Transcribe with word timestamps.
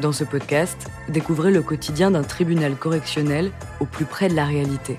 Dans 0.00 0.12
ce 0.12 0.22
podcast, 0.22 0.88
découvrez 1.08 1.50
le 1.50 1.60
quotidien 1.60 2.12
d'un 2.12 2.22
tribunal 2.22 2.76
correctionnel 2.76 3.50
au 3.80 3.84
plus 3.84 4.04
près 4.04 4.28
de 4.28 4.36
la 4.36 4.44
réalité. 4.44 4.96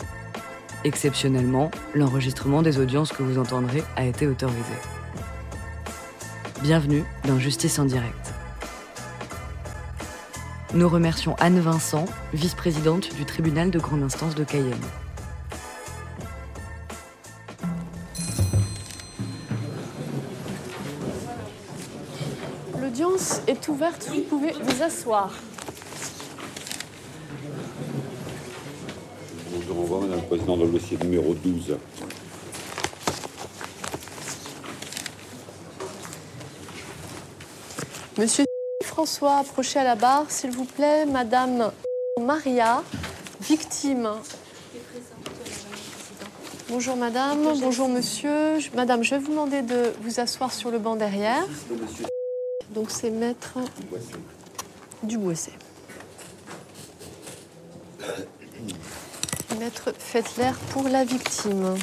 Exceptionnellement, 0.84 1.72
l'enregistrement 1.96 2.62
des 2.62 2.80
audiences 2.80 3.14
que 3.14 3.24
vous 3.24 3.40
entendrez 3.40 3.82
a 3.96 4.04
été 4.04 4.28
autorisé. 4.28 4.74
Bienvenue 6.62 7.06
dans 7.26 7.40
Justice 7.40 7.80
en 7.80 7.86
direct. 7.86 8.34
Nous 10.74 10.90
remercions 10.90 11.38
Anne 11.40 11.62
Vincent, 11.62 12.04
vice-présidente 12.34 13.16
du 13.16 13.24
tribunal 13.24 13.72
de 13.72 13.80
grande 13.80 14.04
instance 14.04 14.36
de 14.36 14.44
Cayenne. 14.44 14.76
Vous 24.10 24.22
pouvez 24.22 24.52
vous 24.52 24.84
asseoir. 24.84 25.32
Je 29.52 29.74
vous 29.74 29.80
renvoie, 29.80 30.02
Madame 30.02 30.20
le 30.22 30.26
Président, 30.26 30.58
dans 30.58 30.66
le 30.66 30.72
dossier 30.72 30.98
numéro 30.98 31.34
12. 31.34 31.78
Monsieur 38.18 38.46
François, 38.84 39.38
approchez 39.38 39.80
à 39.80 39.84
la 39.84 39.96
barre, 39.96 40.26
s'il 40.30 40.52
vous 40.52 40.66
plaît. 40.66 41.06
Madame 41.06 41.72
Maria, 42.20 42.84
victime. 43.42 44.10
Bonjour 46.70 46.96
madame, 46.98 47.40
bonjour 47.62 47.88
monsieur. 47.88 48.58
Madame, 48.76 49.04
je 49.04 49.12
vais 49.12 49.20
vous 49.20 49.32
demander 49.32 49.62
de 49.62 49.94
vous 50.02 50.20
asseoir 50.20 50.54
sur 50.54 50.70
le 50.70 50.80
banc 50.80 50.96
derrière. 50.96 51.44
Donc 52.74 52.92
c'est 52.92 53.10
maître 53.10 53.58
Duboisset. 55.04 55.52
Maître 59.60 59.94
Fettler 59.98 60.52
pour 60.72 60.88
la 60.88 61.04
victime. 61.04 61.76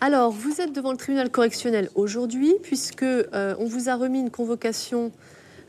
Alors, 0.00 0.32
vous 0.32 0.60
êtes 0.60 0.72
devant 0.72 0.90
le 0.90 0.96
tribunal 0.96 1.30
correctionnel 1.30 1.88
aujourd'hui, 1.94 2.54
puisque 2.62 3.02
euh, 3.02 3.54
on 3.58 3.66
vous 3.66 3.88
a 3.88 3.94
remis 3.94 4.20
une 4.20 4.30
convocation 4.30 5.12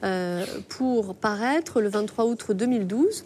euh, 0.03 0.45
pour 0.69 1.15
paraître 1.15 1.81
le 1.81 1.89
23 1.89 2.25
août 2.25 2.51
2012. 2.51 3.25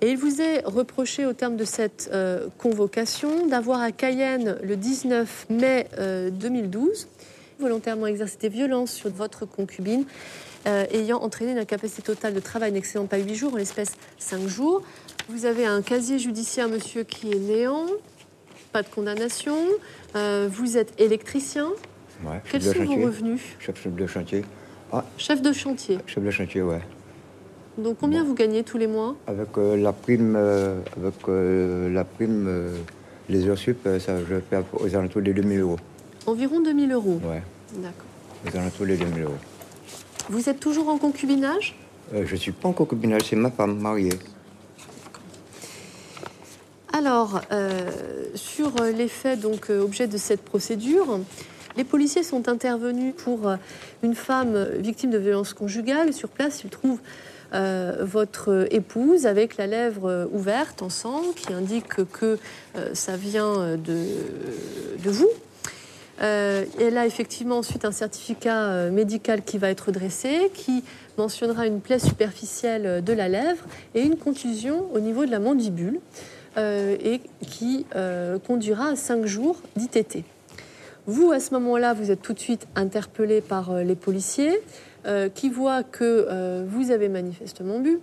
Et 0.00 0.10
il 0.10 0.18
vous 0.18 0.40
est 0.40 0.62
reproché 0.64 1.24
au 1.24 1.32
terme 1.32 1.56
de 1.56 1.64
cette 1.64 2.10
euh, 2.12 2.48
convocation 2.58 3.46
d'avoir 3.46 3.80
à 3.80 3.92
Cayenne 3.92 4.58
le 4.62 4.76
19 4.76 5.46
mai 5.48 5.88
euh, 5.98 6.30
2012 6.30 7.08
volontairement 7.58 8.06
exercé 8.06 8.36
des 8.40 8.48
violences 8.48 8.92
sur 8.92 9.10
votre 9.10 9.46
concubine 9.46 10.04
euh, 10.66 10.84
ayant 10.90 11.18
entraîné 11.18 11.52
une 11.52 11.58
incapacité 11.58 12.02
totale 12.02 12.34
de 12.34 12.40
travail 12.40 12.72
n'excédant 12.72 13.06
pas 13.06 13.18
8 13.18 13.34
jours, 13.34 13.54
en 13.54 13.56
l'espèce 13.56 13.92
5 14.18 14.46
jours. 14.48 14.82
Vous 15.28 15.46
avez 15.46 15.64
un 15.64 15.80
casier 15.80 16.18
judiciaire, 16.18 16.68
monsieur, 16.68 17.04
qui 17.04 17.30
est 17.32 17.38
néant, 17.38 17.86
pas 18.72 18.82
de 18.82 18.88
condamnation. 18.88 19.56
Euh, 20.16 20.48
vous 20.50 20.76
êtes 20.76 21.00
électricien. 21.00 21.68
Ouais, 22.24 22.40
Quels 22.50 22.62
sont 22.62 22.84
vos 22.84 23.06
revenus 23.06 23.40
Chef, 23.60 23.86
de 23.86 24.06
chantier. 24.06 24.44
Ah, 24.92 25.04
Chef 25.18 25.42
de 25.42 25.52
chantier. 25.52 25.98
chef 26.06 26.24
de 26.24 26.30
chantier, 26.30 26.62
ouais. 26.62 26.80
Donc 27.78 27.98
combien 28.00 28.24
vous 28.24 28.34
gagnez 28.34 28.62
tous 28.64 28.78
les 28.78 28.86
mois? 28.86 29.16
Avec 29.26 29.48
euh, 29.58 29.76
la 29.76 29.92
prime, 29.92 30.34
euh, 30.34 30.80
avec 30.96 31.14
euh, 31.28 31.92
la 31.92 32.04
prime, 32.04 32.48
les 33.28 33.46
heures 33.46 33.58
sup, 33.58 33.86
ça, 34.00 34.18
je 34.24 34.36
fais 34.48 34.62
aux 34.72 34.96
alentours 34.96 35.20
des 35.20 35.34
2000 35.34 35.60
euros. 35.60 35.76
Environ 36.26 36.60
2000 36.60 36.92
euros. 36.92 37.20
Ouais, 37.24 37.42
D'accord. 37.74 38.04
aux 38.46 38.56
alentours 38.56 38.86
des 38.86 38.96
2000 38.96 39.22
euros. 39.22 39.32
Vous 40.28 40.48
êtes 40.48 40.58
toujours 40.60 40.88
en 40.88 40.98
concubinage? 40.98 41.76
Euh, 42.14 42.24
je 42.26 42.36
suis 42.36 42.52
pas 42.52 42.68
en 42.68 42.72
concubinage, 42.72 43.22
c'est 43.30 43.36
ma 43.36 43.50
femme 43.50 43.78
mariée. 43.78 44.12
Alors, 46.92 47.40
euh, 47.52 47.90
sur 48.34 48.80
euh, 48.80 48.90
les 48.90 49.08
faits, 49.08 49.40
donc 49.40 49.70
euh, 49.70 49.82
objet 49.82 50.06
de 50.06 50.16
cette 50.16 50.42
procédure, 50.42 51.20
les 51.76 51.84
policiers 51.84 52.22
sont 52.22 52.48
intervenus 52.48 53.14
pour 53.14 53.52
une 54.02 54.14
femme 54.14 54.66
victime 54.78 55.10
de 55.10 55.18
violences 55.18 55.52
conjugales. 55.52 56.14
Sur 56.14 56.30
place, 56.30 56.64
ils 56.64 56.70
trouvent 56.70 57.00
euh, 57.52 57.98
votre 58.00 58.66
épouse 58.70 59.26
avec 59.26 59.58
la 59.58 59.66
lèvre 59.66 60.26
ouverte 60.32 60.80
en 60.80 60.88
sang, 60.88 61.22
qui 61.36 61.52
indique 61.52 62.02
que 62.12 62.38
euh, 62.76 62.94
ça 62.94 63.16
vient 63.18 63.76
de, 63.76 64.06
de 65.04 65.10
vous. 65.10 65.28
Euh, 66.22 66.64
elle 66.80 66.96
a 66.96 67.06
effectivement 67.06 67.58
ensuite 67.58 67.84
un 67.84 67.92
certificat 67.92 68.64
euh, 68.68 68.90
médical 68.90 69.42
qui 69.42 69.58
va 69.58 69.68
être 69.70 69.92
dressé, 69.92 70.50
qui 70.54 70.82
mentionnera 71.18 71.66
une 71.66 71.80
plaie 71.80 71.98
superficielle 71.98 72.86
euh, 72.86 73.00
de 73.02 73.12
la 73.12 73.28
lèvre 73.28 73.64
et 73.94 74.00
une 74.02 74.16
contusion 74.16 74.86
au 74.94 74.98
niveau 75.00 75.26
de 75.26 75.30
la 75.30 75.38
mandibule, 75.40 76.00
euh, 76.56 76.96
et 77.04 77.20
qui 77.42 77.84
euh, 77.96 78.38
conduira 78.38 78.88
à 78.88 78.96
5 78.96 79.26
jours 79.26 79.60
d'ITT. 79.76 80.24
Vous, 81.06 81.30
à 81.32 81.38
ce 81.38 81.52
moment-là, 81.54 81.92
vous 81.92 82.10
êtes 82.10 82.22
tout 82.22 82.32
de 82.32 82.38
suite 82.40 82.66
interpellé 82.74 83.40
par 83.42 83.70
euh, 83.70 83.82
les 83.82 83.94
policiers 83.94 84.58
euh, 85.06 85.28
qui 85.28 85.50
voient 85.50 85.82
que 85.82 86.26
euh, 86.30 86.64
vous 86.66 86.90
avez 86.90 87.08
manifestement 87.10 87.78
bu. 87.78 88.00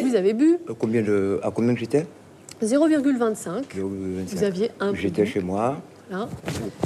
Vous 0.00 0.14
avez 0.14 0.34
bu 0.34 0.56
Euh, 0.70 0.74
combien 0.78 1.02
de, 1.02 1.40
à 1.42 1.50
combien 1.50 1.74
que 1.74 1.80
j'étais? 1.80 2.06
0,25. 2.62 3.64
J'ai 3.74 3.80
eu 3.80 3.86
25. 4.18 4.36
Vous 4.38 4.44
aviez 4.44 4.70
un 4.80 4.94
J'étais 4.94 5.26
chez 5.26 5.40
moi. 5.40 5.82
Hein. 6.14 6.28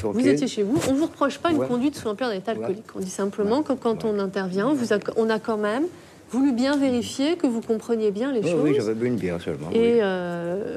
Vous 0.02 0.26
étiez 0.26 0.46
chez 0.48 0.62
vous. 0.62 0.78
On 0.88 0.92
ne 0.92 0.98
vous 0.98 1.06
reproche 1.06 1.38
pas 1.38 1.50
une 1.50 1.58
Ouais. 1.58 1.66
conduite 1.68 1.96
sous 1.96 2.06
l'empire 2.08 2.28
d'un 2.28 2.34
état 2.34 2.52
alcoolique. 2.52 2.84
On 2.96 3.00
dit 3.00 3.10
simplement 3.10 3.62
que 3.62 3.72
quand 3.72 4.04
on 4.04 4.18
intervient, 4.18 4.72
vous 4.72 4.92
a- 4.92 4.98
on 5.16 5.28
a 5.30 5.38
quand 5.38 5.56
même 5.58 5.84
voulu 6.30 6.52
bien 6.52 6.76
vérifier 6.76 7.36
que 7.36 7.46
vous 7.46 7.60
compreniez 7.62 8.10
bien 8.10 8.32
les 8.32 8.40
Oui, 8.40 8.50
choses. 8.50 8.60
oui, 8.62 8.74
j'avais 8.76 8.94
bu 8.94 9.06
une 9.06 9.16
bière 9.16 9.40
seulement. 9.40 9.70
et 9.72 9.94
oui. 9.94 9.98
euh, 10.02 10.76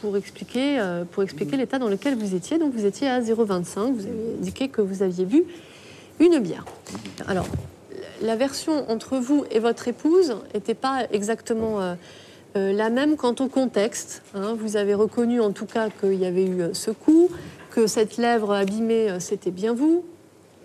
pour 0.00 0.16
expliquer, 0.16 0.78
euh, 0.80 1.04
pour 1.10 1.22
expliquer 1.22 1.56
l'état 1.56 1.78
dans 1.78 1.88
lequel 1.88 2.14
vous 2.16 2.34
étiez. 2.34 2.58
Donc 2.58 2.72
vous 2.74 2.86
étiez 2.86 3.08
à 3.08 3.20
0,25. 3.20 3.92
Vous 3.94 4.06
avez 4.06 4.34
indiqué 4.40 4.68
que 4.68 4.80
vous 4.80 5.02
aviez 5.02 5.24
bu 5.26 5.44
une 6.20 6.38
bière. 6.38 6.64
Alors, 7.26 7.46
la 8.22 8.34
version 8.36 8.90
entre 8.90 9.18
vous 9.18 9.44
et 9.50 9.58
votre 9.58 9.88
épouse 9.88 10.36
n'était 10.54 10.74
pas 10.74 11.02
exactement 11.12 11.80
euh, 11.80 11.94
la 12.72 12.88
même 12.90 13.16
quant 13.16 13.34
au 13.40 13.46
contexte. 13.48 14.22
hein. 14.34 14.56
Vous 14.58 14.76
avez 14.78 14.94
reconnu 14.94 15.40
en 15.40 15.50
tout 15.52 15.66
cas 15.66 15.90
qu'il 15.90 16.14
y 16.14 16.24
avait 16.26 16.46
eu 16.46 16.62
ce 16.72 16.90
coup, 16.90 17.28
que 17.78 17.86
cette 17.86 18.16
lèvre 18.16 18.52
abîmée, 18.52 19.08
euh, 19.08 19.20
c'était 19.20 19.52
bien 19.52 19.72
vous. 19.72 20.04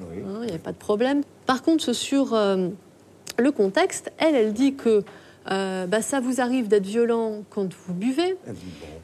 Oui. 0.01 0.17
Hein, 0.25 0.39
il 0.41 0.45
n'y 0.45 0.49
avait 0.49 0.57
pas 0.57 0.71
de 0.71 0.77
problème. 0.77 1.21
Par 1.45 1.61
contre, 1.61 1.93
sur 1.93 2.33
euh, 2.33 2.69
le 3.37 3.51
contexte, 3.51 4.11
elle, 4.17 4.33
elle 4.33 4.51
dit 4.51 4.73
que 4.73 5.03
euh, 5.51 5.85
bah, 5.85 6.01
ça 6.01 6.19
vous 6.19 6.41
arrive 6.41 6.67
d'être 6.67 6.87
violent 6.87 7.43
quand 7.51 7.71
vous 7.71 7.93
buvez, 7.93 8.35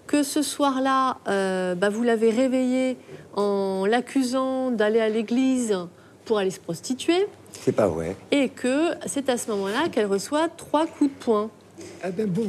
que 0.07 0.23
ce 0.23 0.41
soir-là, 0.41 1.17
euh, 1.27 1.75
bah, 1.75 1.89
vous 1.89 2.01
l'avez 2.01 2.31
réveillé 2.31 2.97
en 3.35 3.85
l'accusant 3.85 4.71
d'aller 4.71 5.01
à 5.01 5.09
l'église 5.09 5.77
pour 6.25 6.39
aller 6.39 6.49
se 6.49 6.59
prostituer, 6.59 7.27
C'est 7.51 7.73
pas 7.73 7.87
vrai. 7.87 8.15
et 8.31 8.49
que 8.49 8.87
c'est 9.05 9.29
à 9.29 9.37
ce 9.37 9.51
moment-là 9.51 9.87
qu'elle 9.91 10.07
reçoit 10.07 10.47
trois 10.49 10.87
coups 10.87 11.11
de 11.11 11.15
poing. 11.23 11.51
Ah 12.01 12.09
ben 12.09 12.25
bon. 12.27 12.47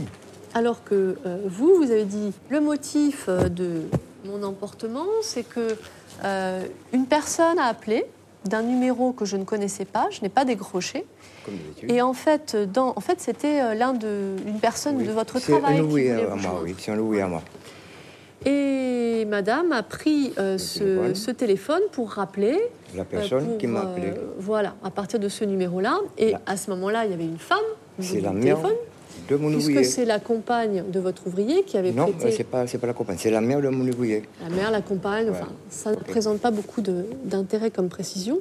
Alors 0.54 0.82
que 0.84 1.18
euh, 1.26 1.36
vous, 1.44 1.74
vous 1.76 1.90
avez 1.90 2.06
dit 2.06 2.32
le 2.48 2.60
motif 2.62 3.28
de 3.28 3.82
mon 4.24 4.42
emportement, 4.42 5.06
c'est 5.22 5.42
que 5.48 5.76
euh, 6.24 6.64
une 6.92 7.06
personne 7.06 7.58
a 7.58 7.64
appelé 7.64 8.04
d'un 8.44 8.62
numéro 8.62 9.12
que 9.12 9.24
je 9.24 9.36
ne 9.36 9.44
connaissais 9.44 9.84
pas, 9.84 10.08
je 10.10 10.22
n'ai 10.22 10.28
pas 10.28 10.44
décroché. 10.44 11.04
Comme. 11.44 11.90
Et 11.90 12.00
en 12.02 12.12
fait, 12.12 12.56
dans, 12.56 12.92
en 12.96 13.00
fait, 13.00 13.20
c'était 13.20 13.60
euh, 13.60 13.74
l'un 13.74 13.92
de 13.92 14.36
une 14.46 14.60
personne 14.60 14.96
Oui. 14.96 15.06
de 15.06 15.12
votre 15.12 15.38
C'est 15.38 15.52
travail 15.52 15.80
ouvrier 15.80 16.12
voulait 16.14 16.26
à 16.30 16.36
moi, 16.36 16.60
oui. 16.62 16.74
C'est 16.78 16.90
à 16.92 17.26
moi. 17.26 17.42
Et 18.46 19.26
Madame 19.28 19.72
a 19.72 19.82
pris 19.82 20.32
euh, 20.38 20.56
ce, 20.56 20.78
téléphone. 20.78 21.14
ce 21.14 21.30
téléphone 21.30 21.82
pour 21.92 22.10
rappeler. 22.12 22.58
La 22.94 23.02
euh, 23.02 23.04
personne 23.04 23.46
pour, 23.46 23.58
qui 23.58 23.66
m'a 23.66 23.80
appelé. 23.82 24.12
voilà, 24.38 24.74
à 24.82 24.90
partir 24.90 25.18
de 25.20 25.28
ce 25.28 25.44
numéro-là. 25.44 25.98
Et 26.16 26.32
Là. 26.32 26.40
à 26.46 26.56
ce 26.56 26.70
moment-là, 26.70 27.04
il 27.04 27.10
y 27.10 27.14
avait 27.14 27.24
une 27.24 27.38
femme. 27.38 27.58
C'est 27.98 28.20
la 28.20 28.30
mère 28.32 28.56
téléphone, 28.56 28.76
de 29.28 29.36
mon 29.36 29.48
Puisque 29.50 29.68
ouvrier. 29.70 29.84
c'est 29.84 30.04
la 30.04 30.18
compagne 30.18 30.84
de 30.90 31.00
votre 31.00 31.26
ouvrier 31.26 31.62
qui 31.64 31.76
avait 31.78 31.92
Non, 31.92 32.10
prêté. 32.12 32.32
c'est 32.32 32.44
pas, 32.44 32.64
pas 32.66 32.86
la 32.86 32.92
compagne, 32.92 33.16
c'est 33.18 33.30
la 33.30 33.40
mère 33.40 33.60
de 33.60 33.68
mon 33.68 33.86
ouvrier. 33.88 34.22
La 34.42 34.48
mère, 34.54 34.70
la 34.70 34.80
compagne, 34.82 35.26
Ouais. 35.26 35.32
enfin, 35.40 35.48
ça 35.68 35.90
ne 35.92 35.96
présente 35.96 36.40
pas 36.40 36.50
beaucoup 36.50 36.80
de- 36.80 37.04
d'intérêt 37.24 37.70
comme 37.70 37.88
précision. 37.88 38.38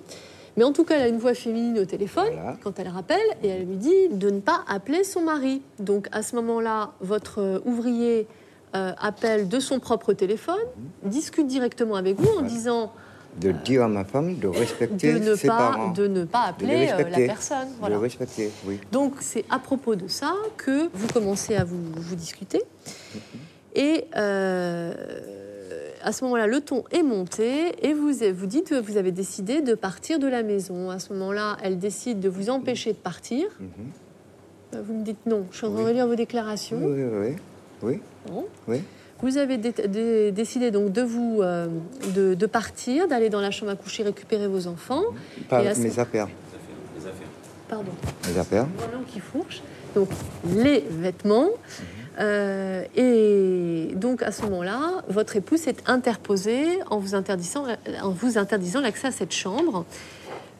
Mais 0.57 0.63
en 0.63 0.73
tout 0.73 0.83
cas, 0.83 0.95
elle 0.97 1.03
a 1.03 1.07
une 1.07 1.19
voix 1.19 1.33
féminine 1.35 1.77
au 1.79 1.85
téléphone 1.85 2.25
Voilà. 2.33 2.57
quand 2.63 2.79
elle 2.79 2.87
rappelle 2.89 3.17
et 3.43 3.47
elle 3.47 3.65
lui 3.65 3.77
dit 3.77 4.09
de 4.11 4.29
ne 4.29 4.39
pas 4.39 4.61
appeler 4.67 5.03
son 5.03 5.21
mari. 5.21 5.61
Donc 5.79 6.07
à 6.11 6.21
ce 6.23 6.35
moment-là, 6.35 6.91
votre 7.01 7.39
euh, 7.39 7.59
ouvrier 7.65 8.27
euh, 8.75 8.91
appelle 9.01 9.47
de 9.47 9.59
son 9.59 9.79
propre 9.79 10.13
téléphone, 10.13 10.59
discute 11.03 11.47
directement 11.47 11.95
avec 11.95 12.19
vous 12.19 12.29
en 12.37 12.41
disant 12.41 12.91
De 13.39 13.51
dire 13.51 13.83
à 13.83 13.87
ma 13.87 14.03
femme 14.03 14.35
de 14.35 14.47
respecter 14.47 15.13
de 15.13 15.29
ne, 15.29 15.35
ses 15.35 15.47
pas, 15.47 15.57
parents. 15.57 15.91
de 15.91 16.07
ne 16.07 16.25
pas 16.25 16.47
De 16.47 16.49
appeler 16.65 16.89
euh, 16.91 17.09
la 17.09 17.17
personne. 17.27 17.67
De 17.69 17.79
Voilà. 17.79 17.95
le 17.95 18.01
respecter, 18.01 18.51
oui. 18.65 18.79
Donc 18.91 19.13
c'est 19.21 19.45
à 19.49 19.59
propos 19.59 19.95
de 19.95 20.07
ça 20.07 20.33
que 20.57 20.89
vous 20.93 21.07
commencez 21.07 21.55
à 21.55 21.63
vous, 21.63 21.77
vous 21.95 22.15
discuter. 22.15 22.61
Et 23.75 24.05
euh, 24.17 24.93
à 26.03 26.11
ce 26.11 26.23
moment-là, 26.25 26.47
le 26.47 26.59
ton 26.61 26.83
est 26.91 27.03
monté 27.03 27.73
et 27.87 27.93
vous, 27.93 28.11
vous 28.33 28.45
dites 28.45 28.69
que 28.69 28.75
vous 28.79 28.97
avez 28.97 29.11
décidé 29.11 29.61
de 29.61 29.73
partir 29.75 30.19
de 30.19 30.27
la 30.27 30.43
maison. 30.43 30.89
À 30.89 30.99
ce 30.99 31.13
moment-là, 31.13 31.57
elle 31.63 31.77
décide 31.79 32.19
de 32.19 32.29
vous 32.29 32.49
empêcher 32.49 32.91
de 32.93 32.97
partir. 32.97 33.45
Euh, 34.73 34.81
Vous 34.85 34.93
me 34.93 35.03
dites 35.03 35.25
non. 35.25 35.45
Je 35.51 35.57
suis 35.57 35.65
en 35.67 35.71
train 35.71 35.83
de 35.83 35.87
relire 35.87 36.07
vos 36.07 36.15
déclarations. 36.15 36.77
Oui, 36.81 37.03
oui, 37.03 37.19
oui. 37.21 37.35
Oui, 37.81 38.01
Bon. 38.27 38.45
oui. 38.67 38.81
Vous 39.21 39.37
avez 39.37 39.57
dé- 39.57 39.73
dé- 39.87 40.31
décidé 40.31 40.71
donc 40.71 40.91
de 40.91 41.01
vous 41.01 41.39
euh, 41.41 41.67
de, 42.15 42.33
de 42.35 42.45
partir, 42.45 43.07
d'aller 43.07 43.29
dans 43.29 43.41
la 43.41 43.51
chambre 43.51 43.71
à 43.71 43.75
coucher 43.75 44.03
récupérer 44.03 44.47
vos 44.47 44.67
enfants. 44.67 45.03
Pas 45.49 45.63
Et 45.63 45.77
mes 45.77 45.99
affaires. 45.99 46.27
Pardon. 47.67 47.91
Mes 48.31 48.39
affaires. 48.39 48.65
Vraiment 48.77 49.03
qui 49.07 49.19
fourche. 49.19 49.61
Donc 49.95 50.09
les 50.55 50.83
vêtements. 50.89 51.49
Euh, 52.19 52.83
et 52.95 53.93
donc 53.95 54.23
à 54.23 54.31
ce 54.31 54.41
moment-là, 54.43 55.03
votre 55.07 55.35
époux 55.35 55.55
s'est 55.57 55.75
interposé 55.85 56.65
en 56.89 56.97
vous 56.97 57.15
interdisant, 57.15 57.65
en 58.01 58.09
vous 58.09 58.37
interdisant 58.37 58.81
l'accès 58.81 59.07
à 59.07 59.11
cette 59.11 59.31
chambre. 59.33 59.85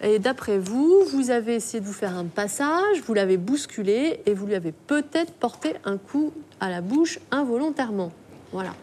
Et 0.02 0.20
d'après 0.20 0.58
vous, 0.58 1.04
vous 1.12 1.30
avez 1.32 1.56
essayé 1.56 1.82
de 1.82 1.86
vous 1.86 1.92
faire 1.94 2.16
un 2.16 2.26
passage, 2.26 3.02
vous 3.06 3.14
l'avez 3.14 3.36
bousculé 3.38 4.22
et 4.26 4.34
vous 4.34 4.46
lui 4.46 4.56
avez 4.56 4.72
peut-être 4.72 5.34
porté 5.34 5.74
un 5.84 5.98
coup 5.98 6.32
à 6.62 6.70
la 6.70 6.80
bouche 6.80 7.20
involontairement. 7.32 8.12
Voilà. 8.52 8.74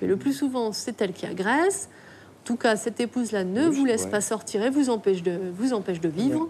Mais 0.00 0.08
le 0.08 0.16
plus 0.16 0.32
souvent, 0.32 0.72
c'est 0.72 1.00
elle 1.00 1.12
qui 1.12 1.26
agresse. 1.26 1.88
En 2.42 2.46
tout 2.46 2.56
cas, 2.56 2.76
cette 2.76 3.00
épouse-là 3.00 3.44
ne 3.44 3.68
Oui, 3.68 3.76
vous 3.76 3.84
laisse 3.84 4.04
ouais. 4.04 4.10
pas 4.10 4.20
sortir 4.20 4.62
et 4.62 4.70
vous 4.70 4.90
empêche 4.90 5.22
de, 5.22 5.38
vous 5.56 5.72
empêche 5.72 6.00
de 6.00 6.08
vivre. 6.08 6.48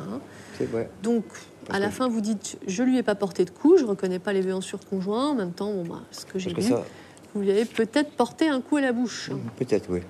Hein. 0.00 0.20
C'est 0.56 0.68
vrai. 0.70 0.90
Donc, 1.02 1.24
à 1.70 1.78
la 1.78 1.90
fin, 1.90 2.08
vous 2.08 2.20
dites 2.20 2.58
Je 2.66 2.82
lui 2.82 2.98
ai 2.98 3.02
pas 3.02 3.14
porté 3.14 3.44
de 3.44 3.50
coup, 3.50 3.76
je 3.78 3.84
reconnais 3.84 4.18
pas 4.18 4.32
les 4.32 4.40
violences 4.40 4.64
sur 4.64 4.80
conjoint. 4.80 5.30
En 5.30 5.34
même 5.34 5.52
temps, 5.52 5.72
bon, 5.72 5.84
bah, 5.84 6.02
ce 6.10 6.26
que 6.26 6.38
j'ai 6.38 6.50
lu, 6.50 6.62
ça, 6.62 6.82
vous 7.34 7.42
lui 7.42 7.50
avez 7.50 7.64
peut-être 7.64 8.10
porté 8.12 8.48
un 8.48 8.60
coup 8.60 8.76
à 8.76 8.80
la 8.80 8.92
bouche. 8.92 9.30
peut-être, 9.56 9.86
oui. 9.90 10.00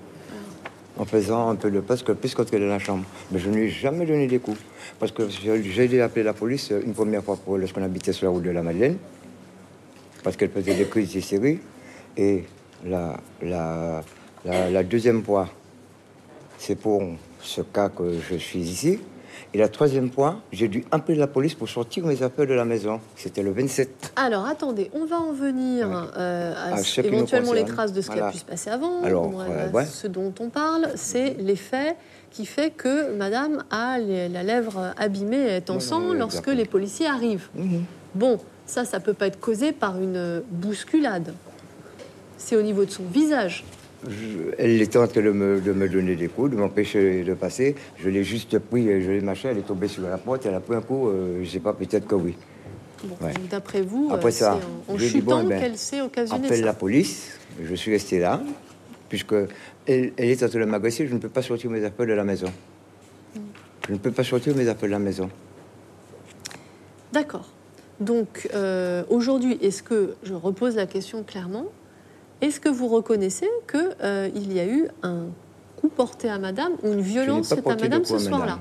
En 0.97 1.05
faisant 1.05 1.49
un 1.49 1.55
peu 1.55 1.69
le 1.69 1.81
parce 1.81 2.03
que 2.03 2.11
plus 2.11 2.35
quand 2.35 2.43
elle 2.51 2.63
est 2.63 2.65
dans 2.65 2.73
la 2.73 2.79
chambre. 2.79 3.05
Mais 3.31 3.39
je 3.39 3.49
ne 3.49 3.55
lui 3.55 3.63
ai 3.65 3.69
jamais 3.69 4.05
donné 4.05 4.27
des 4.27 4.39
coups. 4.39 4.59
Parce 4.99 5.13
que 5.13 5.29
j'ai 5.29 6.01
appeler 6.01 6.23
la 6.23 6.33
police 6.33 6.71
une 6.71 6.93
première 6.93 7.23
fois 7.23 7.37
pour 7.37 7.57
lorsqu'on 7.57 7.83
habitait 7.83 8.11
sur 8.11 8.25
la 8.25 8.31
route 8.31 8.43
de 8.43 8.49
la 8.49 8.61
Madeleine. 8.61 8.97
Parce 10.23 10.35
qu'elle 10.35 10.49
faisait 10.49 10.73
des 10.75 10.85
crises 10.85 11.09
d'hystérie. 11.11 11.59
Et 12.19 12.43
la, 12.85 13.15
la, 13.41 14.01
la, 14.43 14.69
la 14.69 14.83
deuxième 14.83 15.23
fois, 15.23 15.47
c'est 16.57 16.75
pour 16.75 17.01
ce 17.41 17.61
cas 17.61 17.87
que 17.87 18.19
je 18.29 18.35
suis 18.35 18.59
ici. 18.59 18.99
Et 19.53 19.57
la 19.57 19.69
troisième 19.69 20.11
fois, 20.11 20.41
j'ai 20.51 20.67
dû 20.67 20.83
appeler 20.91 21.17
la 21.17 21.25
police 21.27 21.55
pour 21.55 21.69
sortir 21.69 22.05
mes 22.05 22.21
affaires 22.21 22.45
de 22.45 22.53
la 22.53 22.65
maison. 22.65 22.99
C'était 23.15 23.41
le 23.41 23.51
27. 23.51 24.11
Alors, 24.17 24.45
attendez, 24.45 24.91
on 24.93 25.05
va 25.05 25.17
en 25.17 25.31
venir 25.31 25.87
Ouais. 25.87 25.95
euh, 26.17 26.73
à 26.73 26.77
ce- 26.83 26.99
nous 27.01 27.07
éventuellement 27.07 27.53
les 27.53 27.63
traces 27.63 27.93
de 27.93 28.01
ce 28.01 28.11
qui 28.11 28.19
a 28.19 28.31
pu 28.31 28.37
se 28.39 28.43
passer 28.45 28.69
avant. 28.69 29.01
Alors, 29.01 29.31
euh, 29.39 29.71
ouais. 29.71 29.85
Ce 29.85 30.07
dont 30.07 30.33
on 30.41 30.49
parle, 30.49 30.89
c'est 30.95 31.35
l'effet 31.39 31.95
qui 32.31 32.45
fait 32.45 32.71
que 32.71 33.15
madame 33.15 33.63
a 33.71 33.97
les- 33.97 34.27
la 34.27 34.43
lèvre 34.43 34.93
abîmée 34.97 35.37
et 35.37 35.55
est 35.55 35.69
en 35.69 35.79
sang 35.79 36.11
lorsque 36.13 36.47
les 36.47 36.65
policiers 36.65 37.07
arrivent. 37.07 37.47
Mhm. 37.55 37.83
Bon, 38.15 38.39
ça, 38.65 38.83
ça 38.83 38.99
peut 38.99 39.13
pas 39.13 39.27
être 39.27 39.39
causé 39.39 39.71
par 39.71 39.97
une 39.99 40.43
bousculade. 40.51 41.33
C'est 42.49 42.55
au 42.55 42.63
niveau 42.63 42.83
de 42.83 42.89
son 42.89 43.03
visage. 43.03 43.63
Je- 44.09 44.55
elle 44.57 44.81
était 44.81 44.97
en 44.97 45.05
train 45.05 45.21
de 45.21 45.29
me, 45.29 45.61
de 45.61 45.71
me 45.71 45.87
donner 45.87 46.15
des 46.15 46.27
coups, 46.29 46.49
de 46.49 46.55
m'empêcher 46.55 47.23
de 47.23 47.35
passer. 47.35 47.75
Je 47.99 48.09
l'ai 48.09 48.23
juste 48.23 48.57
pris, 48.57 48.89
et 48.89 49.03
je 49.03 49.11
l'ai 49.11 49.21
machin, 49.21 49.49
elle 49.51 49.59
est 49.59 49.67
tombée 49.67 49.87
sur 49.87 50.01
la 50.01 50.17
porte, 50.17 50.47
elle 50.47 50.55
a 50.55 50.59
pris 50.59 50.75
un 50.75 50.81
coup, 50.81 51.09
euh, 51.09 51.41
je 51.43 51.47
sais 51.47 51.59
pas, 51.59 51.73
peut-être 51.73 52.07
que 52.07 52.15
oui. 52.15 52.35
Bon, 53.03 53.15
Ouais. 53.23 53.33
donc 53.33 53.49
D'après 53.49 53.81
vous, 53.83 54.09
euh, 54.09 54.15
Après 54.15 54.31
ça, 54.31 54.57
en, 54.87 54.95
en 54.95 54.97
chutant 54.97 55.25
bon, 55.37 55.41
eh 55.45 55.47
ben, 55.49 55.59
qu'elle 55.61 55.77
s'est 55.77 56.01
occasionnée 56.01 56.47
Appelle 56.47 56.59
ça. 56.61 56.65
la 56.65 56.73
police, 56.73 57.37
je 57.63 57.75
suis 57.75 57.91
resté 57.91 58.17
là, 58.17 58.41
puisque 59.09 59.35
elle, 59.85 60.13
elle 60.17 60.29
est 60.31 60.41
en 60.43 60.49
train 60.49 60.59
de 60.59 60.65
m'agresser, 60.65 61.05
je 61.05 61.13
ne 61.13 61.19
peux 61.19 61.29
pas 61.29 61.43
sortir 61.43 61.69
mes 61.69 61.83
affaires 61.85 62.07
de 62.07 62.13
la 62.13 62.23
maison. 62.23 62.47
Je 63.87 63.93
ne 63.93 63.99
peux 63.99 64.11
pas 64.11 64.23
sortir 64.23 64.55
mes 64.55 64.67
affaires 64.67 64.89
de 64.89 64.93
la 64.93 64.97
maison. 64.99 65.29
D'accord. 67.13 67.47
Donc 67.99 68.49
euh, 68.55 69.03
aujourd'hui, 69.07 69.59
est-ce 69.61 69.83
que, 69.83 70.15
je 70.23 70.33
repose 70.33 70.75
la 70.77 70.87
question 70.87 71.21
clairement, 71.21 71.65
est-ce 72.41 72.59
que 72.59 72.69
vous 72.69 72.87
reconnaissez 72.87 73.49
qu'il 73.69 74.53
y 74.53 74.59
a 74.59 74.65
eu 74.65 74.87
un 75.03 75.25
coup 75.79 75.89
porté 75.89 76.29
à 76.29 76.37
madame 76.37 76.73
ou 76.83 76.93
une 76.93 77.01
violence 77.01 77.49
faite 77.49 77.67
à 77.67 77.75
madame 77.75 78.03
ce 78.05 78.19
soir-là. 78.19 78.59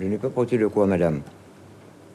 Je 0.00 0.06
n'ai 0.06 0.18
pas 0.18 0.30
porté 0.30 0.56
le 0.56 0.68
coup 0.68 0.82
à 0.82 0.86
madame. 0.86 1.22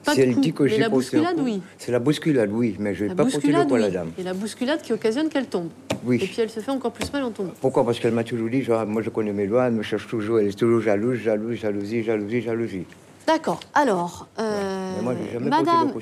Pas 0.06 0.14
si 0.14 0.22
elle 0.22 0.36
coup, 0.36 0.42
dit 0.42 0.54
que 0.54 0.64
mais 0.64 0.70
j'ai 0.70 0.78
la 0.80 0.90
bousculade, 0.90 1.40
oui. 1.40 1.62
C'est 1.78 1.92
la 1.92 2.00
bousculade, 2.00 2.50
oui, 2.52 2.76
mais 2.78 2.94
je 2.94 3.06
n'ai 3.06 3.16
pas 3.16 3.24
porté 3.24 3.48
le 3.48 3.64
coup 3.64 3.76
à 3.76 3.80
la 3.80 3.88
oui. 3.88 3.94
dame. 3.94 4.12
Et 4.18 4.24
la 4.24 4.34
bousculade 4.34 4.82
qui 4.82 4.92
occasionne 4.92 5.30
qu'elle 5.30 5.48
tombe. 5.48 5.70
Oui. 6.04 6.18
Et 6.22 6.28
puis 6.28 6.42
elle 6.42 6.50
se 6.50 6.60
fait 6.60 6.72
encore 6.72 6.92
plus 6.92 7.12
mal 7.14 7.24
en 7.24 7.32
tombant. 7.32 7.54
Pourquoi? 7.62 7.86
Parce 7.86 8.00
qu'elle 8.00 8.14
m'a 8.14 8.26
toujours 8.26 8.50
dit, 8.50 8.62
genre, 8.62 8.86
moi 8.86 9.02
je 9.02 9.10
connais 9.10 9.32
mes 9.32 9.48
lois, 9.48 9.68
elle 9.68 9.74
me 9.74 9.84
cherche 9.84 10.08
toujours, 10.08 10.40
elle 10.40 10.48
est 10.48 10.60
toujours 10.60 10.82
jalouse, 10.82 11.20
jalouse, 11.20 11.58
jalousie, 11.58 12.04
jalousie, 12.04 12.42
jalousie. 12.42 12.86
D'accord. 13.26 13.62
Alors, 13.74 14.28
euh, 14.38 15.02
moi, 15.02 15.14
elle, 15.34 15.44
madame. 15.44 15.94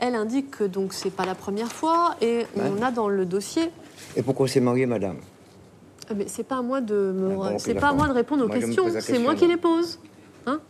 elle 0.00 0.14
indique 0.14 0.52
que 0.52 0.64
donc 0.64 0.92
c'est 0.92 1.10
pas 1.10 1.26
la 1.26 1.34
première 1.34 1.72
fois 1.72 2.14
et 2.22 2.46
on 2.56 2.80
a 2.82 2.92
dans 2.92 3.08
le 3.08 3.26
dossier 3.26 3.70
Et 4.16 4.22
pourquoi 4.22 4.44
on 4.44 4.48
s'est 4.48 4.60
marié, 4.60 4.86
madame? 4.86 5.16
Ah, 6.08 6.14
Mais 6.16 6.24
c'est 6.26 6.44
pas 6.44 6.58
à 6.58 6.62
moi 6.62 6.80
de 6.80 6.94
me, 6.94 7.30
Ah 7.30 7.34
bon, 7.34 7.54
ok, 7.54 7.60
c'est 7.60 7.74
pas 7.74 7.88
à 7.88 7.92
moi 7.92 8.08
de 8.08 8.12
répondre 8.12 8.44
aux 8.44 8.48
Moi, 8.48 8.58
questions. 8.58 8.86
C'est 9.00 9.18
moi 9.18 9.34
qui 9.34 9.46
les 9.46 9.56
pose. 9.56 9.98
Hein? 10.46 10.60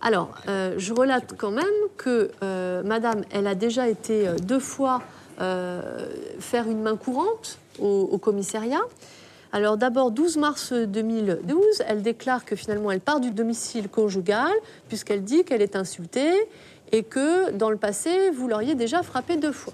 Alors, 0.00 0.30
euh, 0.48 0.74
je 0.78 0.94
relate 0.94 1.34
quand 1.36 1.50
même 1.50 1.66
que 1.98 2.30
euh, 2.42 2.82
Madame, 2.82 3.22
elle 3.30 3.46
a 3.46 3.54
déjà 3.54 3.88
été 3.88 4.26
euh, 4.26 4.36
deux 4.36 4.58
fois 4.60 5.02
euh, 5.40 6.06
faire 6.38 6.68
une 6.68 6.80
main 6.82 6.96
courante 6.96 7.58
au, 7.78 8.08
au 8.10 8.18
commissariat. 8.18 8.80
Alors 9.52 9.76
d'abord, 9.76 10.12
12 10.12 10.36
mars 10.36 10.72
2012, 10.72 11.82
elle 11.88 12.02
déclare 12.02 12.44
que 12.44 12.54
finalement 12.54 12.90
elle 12.92 13.00
part 13.00 13.20
du 13.20 13.32
domicile 13.32 13.88
conjugal 13.88 14.52
puisqu'elle 14.88 15.24
dit 15.24 15.44
qu'elle 15.44 15.60
est 15.60 15.74
insultée 15.74 16.32
et 16.92 17.02
que 17.02 17.50
dans 17.50 17.70
le 17.70 17.76
passé, 17.76 18.30
vous 18.30 18.46
l'auriez 18.48 18.74
déjà 18.76 19.02
frappée 19.02 19.36
deux 19.36 19.52
fois. 19.52 19.72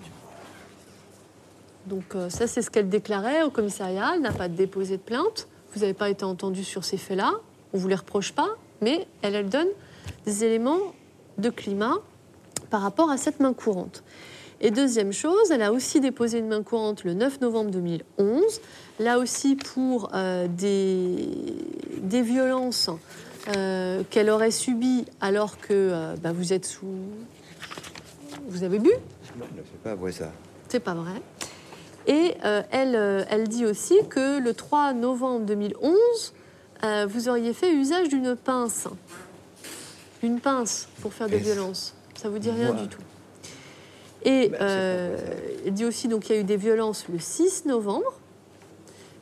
Donc 1.86 2.14
euh, 2.14 2.28
ça, 2.30 2.46
c'est 2.46 2.62
ce 2.62 2.70
qu'elle 2.70 2.88
déclarait 2.88 3.42
au 3.42 3.50
commissariat. 3.50 4.12
Elle 4.14 4.22
n'a 4.22 4.32
pas 4.32 4.48
déposé 4.48 4.96
de 4.96 5.02
plainte. 5.02 5.48
Vous 5.74 5.80
n'avez 5.80 5.94
pas 5.94 6.08
été 6.08 6.24
entendu 6.24 6.64
sur 6.64 6.84
ces 6.84 6.96
faits-là. 6.96 7.32
On 7.72 7.78
vous 7.78 7.88
les 7.88 7.94
reproche 7.94 8.32
pas, 8.32 8.48
mais 8.80 9.06
elle, 9.22 9.34
elle 9.34 9.48
donne 9.48 9.68
des 10.24 10.44
éléments 10.44 10.80
de 11.38 11.50
climat 11.50 11.98
par 12.70 12.82
rapport 12.82 13.10
à 13.10 13.16
cette 13.16 13.40
main 13.40 13.52
courante. 13.52 14.02
Et 14.60 14.70
deuxième 14.70 15.12
chose, 15.12 15.50
elle 15.50 15.62
a 15.62 15.72
aussi 15.72 16.00
déposé 16.00 16.38
une 16.38 16.48
main 16.48 16.62
courante 16.62 17.04
le 17.04 17.12
9 17.12 17.42
novembre 17.42 17.70
2011, 17.72 18.42
là 19.00 19.18
aussi 19.18 19.54
pour 19.54 20.10
euh, 20.14 20.48
des, 20.48 21.28
des 21.98 22.22
violences 22.22 22.88
euh, 23.54 24.02
qu'elle 24.08 24.30
aurait 24.30 24.50
subies 24.50 25.04
alors 25.20 25.58
que 25.58 25.72
euh, 25.72 26.16
bah, 26.22 26.32
vous 26.32 26.54
êtes 26.54 26.64
sous... 26.64 26.86
Vous 28.48 28.64
avez 28.64 28.78
bu? 28.78 28.90
Non, 29.38 29.44
c'est 29.54 29.82
pas 29.82 29.94
vrai 29.94 30.12
ça. 30.12 30.32
c'est 30.68 30.80
pas 30.80 30.94
vrai. 30.94 31.20
Et 32.06 32.34
euh, 32.44 32.62
elle, 32.70 32.94
euh, 32.94 33.24
elle 33.28 33.48
dit 33.48 33.66
aussi 33.66 33.96
que 34.08 34.38
le 34.38 34.54
3 34.54 34.92
novembre 34.92 35.44
2011, 35.46 36.34
euh, 36.84 37.06
vous 37.08 37.28
auriez 37.28 37.52
fait 37.52 37.72
usage 37.72 38.08
d'une 38.08 38.36
pince. 38.36 38.86
Une 40.22 40.40
pince 40.40 40.88
pour 41.02 41.12
faire 41.12 41.28
des 41.28 41.38
violences. 41.38 41.94
Ça 42.14 42.28
vous 42.28 42.38
dit 42.38 42.50
rien 42.50 42.72
du 42.72 42.88
tout. 42.88 43.02
Et 44.24 44.48
Ben, 44.48 44.58
euh, 44.60 45.18
elle 45.66 45.74
dit 45.74 45.84
aussi 45.84 46.08
donc 46.08 46.22
qu'il 46.22 46.36
y 46.36 46.38
a 46.38 46.40
eu 46.40 46.44
des 46.44 46.56
violences 46.56 47.06
le 47.08 47.18
6 47.18 47.64
novembre, 47.66 48.12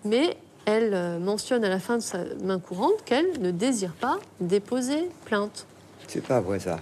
mais 0.04 0.36
elle 0.66 1.20
mentionne 1.20 1.64
à 1.64 1.68
la 1.68 1.78
fin 1.78 1.96
de 1.96 2.02
sa 2.02 2.18
main 2.42 2.58
courante 2.58 3.04
qu'elle 3.04 3.40
ne 3.40 3.50
désire 3.50 3.92
pas 3.92 4.18
déposer 4.40 5.10
plainte. 5.26 5.66
C'est 6.08 6.22
pas 6.22 6.40
vrai 6.40 6.58
ça. 6.58 6.78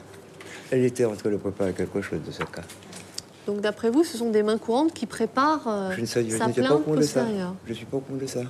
Elle 0.71 0.85
était 0.85 1.04
en 1.04 1.16
train 1.16 1.30
de 1.30 1.37
préparer 1.37 1.73
quelque 1.73 2.00
chose 2.00 2.21
de 2.25 2.30
ce 2.30 2.44
cas. 2.44 2.62
Donc 3.47 3.61
d'après 3.61 3.91
vous, 3.91 4.05
ce 4.05 4.17
sont 4.17 4.31
des 4.31 4.43
mains 4.43 4.59
courantes 4.59 4.93
qui 4.93 5.07
préparent 5.07 5.67
euh, 5.67 5.91
Je 5.97 6.01
ne 6.01 6.07
sais, 6.07 6.25
je 6.29 6.37
sa 6.37 6.49
plainte 6.49 6.85
postérieure. 6.85 7.55
Je 7.67 7.73
suis 7.73 7.87
pas 7.87 7.97
au 7.97 8.01
courant 8.01 8.19
de 8.19 8.27
ça. 8.27 8.41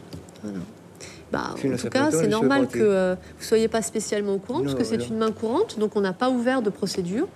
Bah, 1.31 1.55
en 1.55 1.77
tout 1.77 1.89
cas, 1.89 2.11
c'est 2.11 2.27
normal 2.27 2.69
que 2.69 2.79
euh, 2.79 3.15
vous 3.15 3.41
ne 3.41 3.45
soyez 3.45 3.69
pas 3.69 3.81
spécialement 3.81 4.35
au 4.35 4.39
courant, 4.39 4.61
parce 4.61 4.73
Non, 4.73 4.79
que 4.79 4.85
c'est 4.85 5.09
une 5.09 5.17
main 5.17 5.33
courante, 5.33 5.79
donc 5.79 5.97
on 5.97 6.03
n'a 6.03 6.13
pas 6.13 6.29
ouvert 6.29 6.61
de 6.61 6.69
procédure. 6.69 7.27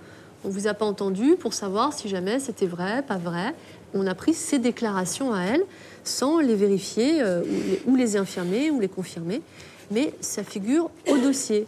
On 0.45 0.49
ne 0.49 0.53
vous 0.53 0.67
a 0.67 0.75
pas 0.75 0.85
entendu 0.85 1.35
pour 1.35 1.53
savoir 1.55 1.93
si 1.93 2.07
jamais 2.07 2.39
c'était 2.39 2.67
vrai, 2.67 3.01
pas 3.01 3.17
vrai. 3.17 3.55
On 3.95 4.05
a 4.05 4.13
pris 4.13 4.35
ces 4.35 4.59
déclarations 4.59 5.33
à 5.33 5.41
elle 5.41 5.63
sans 6.03 6.39
les 6.39 6.55
vérifier 6.55 7.23
euh, 7.23 7.41
ou, 7.41 7.45
les, 7.45 7.81
ou 7.87 7.95
les 7.95 8.17
infirmer 8.17 8.69
ou 8.69 8.79
les 8.79 8.87
confirmer, 8.87 9.41
mais 9.89 10.13
ça 10.21 10.43
figure 10.43 10.91
au 11.09 11.17
dossier. 11.17 11.65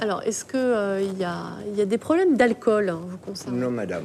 Alors, 0.00 0.22
est-ce 0.24 0.44
qu'il 0.44 1.18
y, 1.18 1.24
a, 1.24 1.44
il 1.72 1.78
y 1.78 1.80
a 1.80 1.86
des 1.86 1.98
problèmes 1.98 2.36
d'alcool 2.36 2.90
hein, 2.90 3.00
vous 3.08 3.16
concernant 3.16 3.56
Non, 3.56 3.70
madame. 3.70 4.04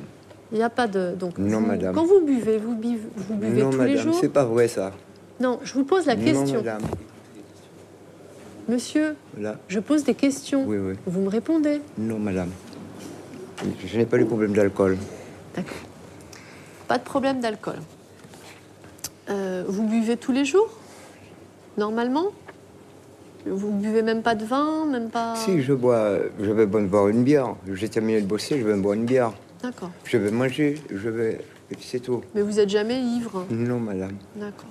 Il 0.52 0.58
n'y 0.58 0.64
a 0.64 0.70
pas 0.70 0.88
de. 0.88 1.14
Donc, 1.16 1.38
Non, 1.38 1.60
vous- 1.60 1.66
madame. 1.68 1.94
Quand 1.96 2.06
vous 2.06 2.22
buvez, 2.26 2.58
vous 2.58 2.76
buvez, 2.76 3.00
vous 3.16 3.36
buvez 3.36 3.62
non, 3.62 3.70
tous 3.70 3.80
les 3.82 3.90
madame, 3.92 4.04
jours 4.04 4.18
c'est 4.20 4.30
pas 4.34 4.46
vrai 4.46 4.68
ça. 4.68 4.92
Non, 5.40 5.60
je 5.64 5.74
vous 5.74 5.84
pose 5.84 6.06
la 6.08 6.16
Non, 6.16 6.24
question. 6.24 6.56
madame. 6.58 6.82
Monsieur, 8.68 9.16
Là, 9.40 9.56
je 9.68 9.80
pose 9.80 10.04
des 10.04 10.14
questions. 10.14 10.64
oui, 10.68 10.78
oui. 10.78 10.94
Vous 11.06 11.22
me 11.22 11.30
répondez. 11.30 11.82
Non, 11.98 12.20
madame. 12.20 12.50
Je 13.86 13.98
n'ai 13.98 14.06
pas 14.06 14.18
de 14.18 14.24
problème 14.26 14.54
d'alcool. 14.54 14.98
D'accord. 15.56 15.74
Pas 16.88 16.98
de 16.98 17.04
problème 17.04 17.40
d'alcool. 17.40 17.76
Euh, 19.30 19.64
vous 19.68 19.88
buvez 19.88 20.18
tous 20.18 20.32
les 20.32 20.46
jours? 20.46 20.70
Normalement? 21.78 22.28
Vous 23.46 23.72
buvez 23.72 24.02
même 24.02 24.22
pas 24.22 24.36
de 24.36 24.46
vin, 24.46 24.86
même 24.86 25.10
pas. 25.10 25.36
Si, 25.36 25.62
je 25.62 25.74
bois, 25.74 26.18
je 26.42 26.52
vais 26.52 26.66
boire 26.66 27.08
une 27.08 27.24
bière. 27.24 27.56
J'ai 27.74 27.90
terminé 27.90 28.22
de 28.22 28.28
bosser, 28.28 28.60
je 28.60 28.66
vais 28.66 28.76
boire 28.76 28.94
une 28.96 29.06
bière. 29.06 29.32
D'accord. 29.62 29.92
Je 30.06 30.18
vais 30.18 30.32
manger, 30.32 30.76
je 30.90 31.10
vais. 31.10 31.42
C'est 31.80 32.00
tout. 32.00 32.22
Mais 32.34 32.42
vous 32.42 32.60
êtes 32.60 32.70
jamais 32.70 33.02
ivre 33.02 33.46
Non, 33.52 33.80
madame. 33.80 34.18
D'accord. 34.36 34.70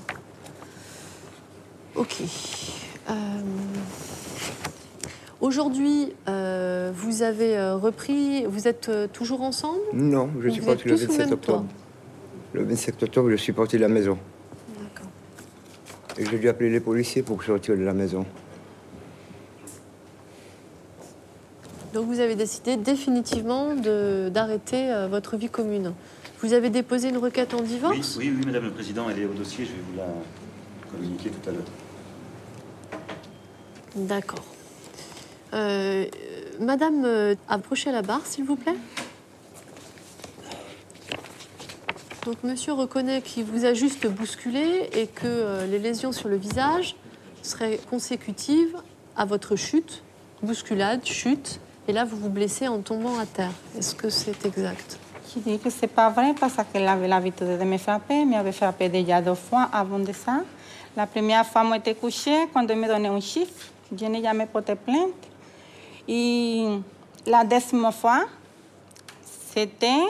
Ok. 1.95 2.23
Euh, 3.11 3.12
Aujourd'hui, 5.40 6.12
euh, 6.28 6.90
vous 6.92 7.23
avez 7.23 7.57
euh, 7.57 7.76
repris, 7.76 8.45
vous 8.47 8.66
êtes 8.66 8.90
toujours 9.12 9.42
ensemble 9.42 9.78
Non, 9.92 10.30
je 10.40 10.49
suis 10.49 10.62
parti 10.62 10.88
le 10.88 10.97
tous 10.97 11.02
sous 11.02 11.12
le 11.12 11.12
27 11.12 11.26
même 11.26 11.33
octobre. 11.35 11.64
Le 12.54 12.64
27 12.64 13.02
octobre, 13.04 13.30
je 13.30 13.37
suis 13.37 13.52
parti 13.52 13.76
de 13.76 13.83
la 13.83 13.88
maison. 13.88 14.18
D'accord. 14.83 15.11
Et 16.18 16.25
j'ai 16.25 16.38
dû 16.38 16.49
appeler 16.49 16.71
les 16.71 16.80
policiers 16.80 17.23
pour 17.23 17.37
que 17.37 17.45
je 17.45 17.52
retire 17.52 17.76
de 17.76 17.83
la 17.85 17.92
maison. 17.92 18.26
Donc 21.99 22.07
vous 22.07 22.21
avez 22.21 22.37
décidé 22.37 22.76
définitivement 22.76 23.75
d'arrêter 23.75 24.88
euh, 24.88 25.09
votre 25.09 25.37
vie 25.37 25.49
commune. 25.49 25.95
Vous 26.40 26.52
avez 26.52 26.71
déposé 26.71 27.09
une 27.09 27.17
requête 27.17 27.55
en 27.55 27.59
Oui, 27.59 27.64
divorce 27.64 28.17
oui, 28.21 28.33
oui, 28.33 28.47
Madame 28.47 28.67
le 28.67 28.71
Président, 28.71 29.11
elle 29.11 29.19
est 29.19 29.25
au 29.25 29.33
dossier, 29.33 29.64
je 29.64 29.73
vais 29.73 29.81
vous 29.90 29.97
la 29.97 30.07
communiquer 30.93 31.31
tout 31.31 31.50
à 31.50 31.52
l'heure. 31.52 31.64
D'accord. 33.97 34.45
Euh, 35.55 36.05
Madame, 36.61 37.05
euh, 37.05 37.35
approchez 37.49 37.90
la 37.90 38.02
barre, 38.02 38.25
s'il 38.25 38.45
vous 38.45 38.55
plaît. 38.55 38.76
Donc, 42.26 42.37
monsieur 42.45 42.75
reconnaît 42.75 43.23
qu'il 43.23 43.43
vous 43.43 43.64
a 43.64 43.75
juste 43.75 44.07
bousculé 44.07 44.88
et 44.93 45.09
que 45.09 45.26
euh, 45.26 45.67
les 45.67 45.81
lésions 45.81 46.12
sur 46.12 46.28
le 46.28 46.37
visage 46.37 46.95
seraient 47.43 47.81
consécutives 47.90 48.76
à 49.17 49.25
votre 49.25 49.57
chute, 49.57 50.05
bousculade, 50.45 51.05
chute, 51.05 51.59
et 51.88 51.92
là, 51.92 52.04
vous 52.04 52.18
vous 52.18 52.28
blessez 52.28 52.68
en 52.68 52.80
tombant 52.83 53.18
à 53.18 53.25
terre. 53.25 53.50
Est-ce 53.76 53.95
que 53.95 54.11
c'est 54.11 54.45
exact? 54.45 54.99
Je 55.35 55.40
dis 55.40 55.59
que 55.59 55.71
c'est 55.71 55.87
pas 55.87 56.11
vrai 56.11 56.35
parce 56.38 56.52
qu'elle 56.71 56.87
avait 56.87 57.09
l'habitude 57.09 57.59
de 57.59 57.64
me 57.64 57.78
frapper, 57.78 58.26
m'avait 58.26 58.52
frappé 58.52 58.90
déjà 58.90 59.23
deux 59.23 59.35
fois 59.35 59.71
avant 59.73 59.99
de 59.99 60.12
ça. 60.12 60.42
La 60.95 61.07
première 61.07 61.47
fois, 61.47 61.64
moi, 61.64 61.76
j'étais 61.76 61.95
couchée 61.95 62.47
quand 62.52 62.68
elle 62.68 62.76
me 62.78 62.87
donnait 62.87 63.09
un 63.09 63.21
chiffre. 63.21 63.68
Je 63.90 64.04
n'ai 64.04 64.23
jamais 64.23 64.45
porté 64.45 64.75
plainte. 64.75 65.14
Et 66.07 66.66
la 67.25 67.45
deuxième 67.45 67.90
fois, 67.90 68.26
c'était, 69.54 70.02